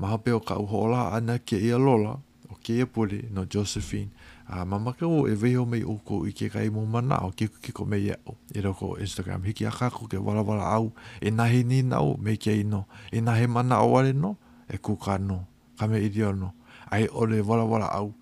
Mahape 0.00 0.32
o 0.32 0.40
ka 0.40 0.58
uhola 0.58 1.12
ana 1.12 1.38
ke 1.38 1.56
ia 1.60 1.78
lola 1.78 2.18
o 2.50 2.56
ke 2.62 2.72
ia 2.76 2.86
puli 2.86 3.28
no 3.30 3.44
Josephine 3.44 4.10
a 4.52 4.60
ah, 4.60 4.64
mamaka 4.66 5.06
o 5.08 5.24
e 5.26 5.32
veho 5.34 5.64
mei 5.66 5.80
oko 5.82 6.26
i 6.28 6.32
ke 6.36 6.50
kai 6.52 6.68
mō 6.68 6.84
mana 6.86 7.16
o 7.24 7.30
ke 7.32 7.48
kiko 7.64 7.86
mei 7.88 8.10
e 8.12 8.16
o 8.28 8.36
e 8.52 8.60
roko 8.60 9.00
Instagram 9.00 9.42
hiki 9.48 9.64
a 9.64 9.72
ke 9.72 10.18
wala 10.20 10.42
wala 10.44 10.62
au 10.76 10.92
e 11.22 11.30
nahi 11.30 11.64
ni 11.64 11.80
nau 11.80 12.18
mei 12.20 12.36
kia 12.36 12.52
ino 12.60 12.84
e 13.10 13.20
nahi 13.20 13.46
mana 13.48 13.80
o 13.80 13.96
are 13.96 14.12
no 14.12 14.36
e 14.68 14.76
kuka 14.76 15.16
no 15.18 15.46
kame 15.80 16.04
i 16.04 16.08
dio 16.08 16.32
no 16.32 16.52
ai 16.90 17.06
ole 17.08 17.40
wala 17.40 17.64
wala 17.64 17.88
au 17.96 18.12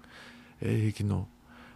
e 0.63 0.71
hiki 0.87 1.03
no 1.03 1.27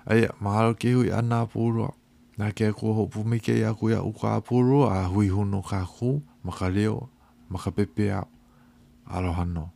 ai 0.07 0.29
mahalo 0.41 0.75
ke 0.75 0.93
hui 0.95 1.11
ana 1.11 1.43
pūrua 1.51 1.91
nā 2.39 2.55
kia 2.55 2.71
kua 2.73 2.95
hopu 2.95 3.25
mei 3.27 3.41
kia 3.41 3.57
ia 3.59 3.75
kuia 3.75 4.07
uka 4.07 4.37
a 4.37 4.41
pūrua 4.41 5.03
a 5.03 5.07
hui 5.11 5.29
huno 5.35 5.65
kā 5.67 5.83
ku 5.83 6.23
maka 6.45 6.71
leo 6.71 7.09
maka 7.51 7.73
pepea 7.75 8.23
aloha 9.11 9.45
no 9.45 9.74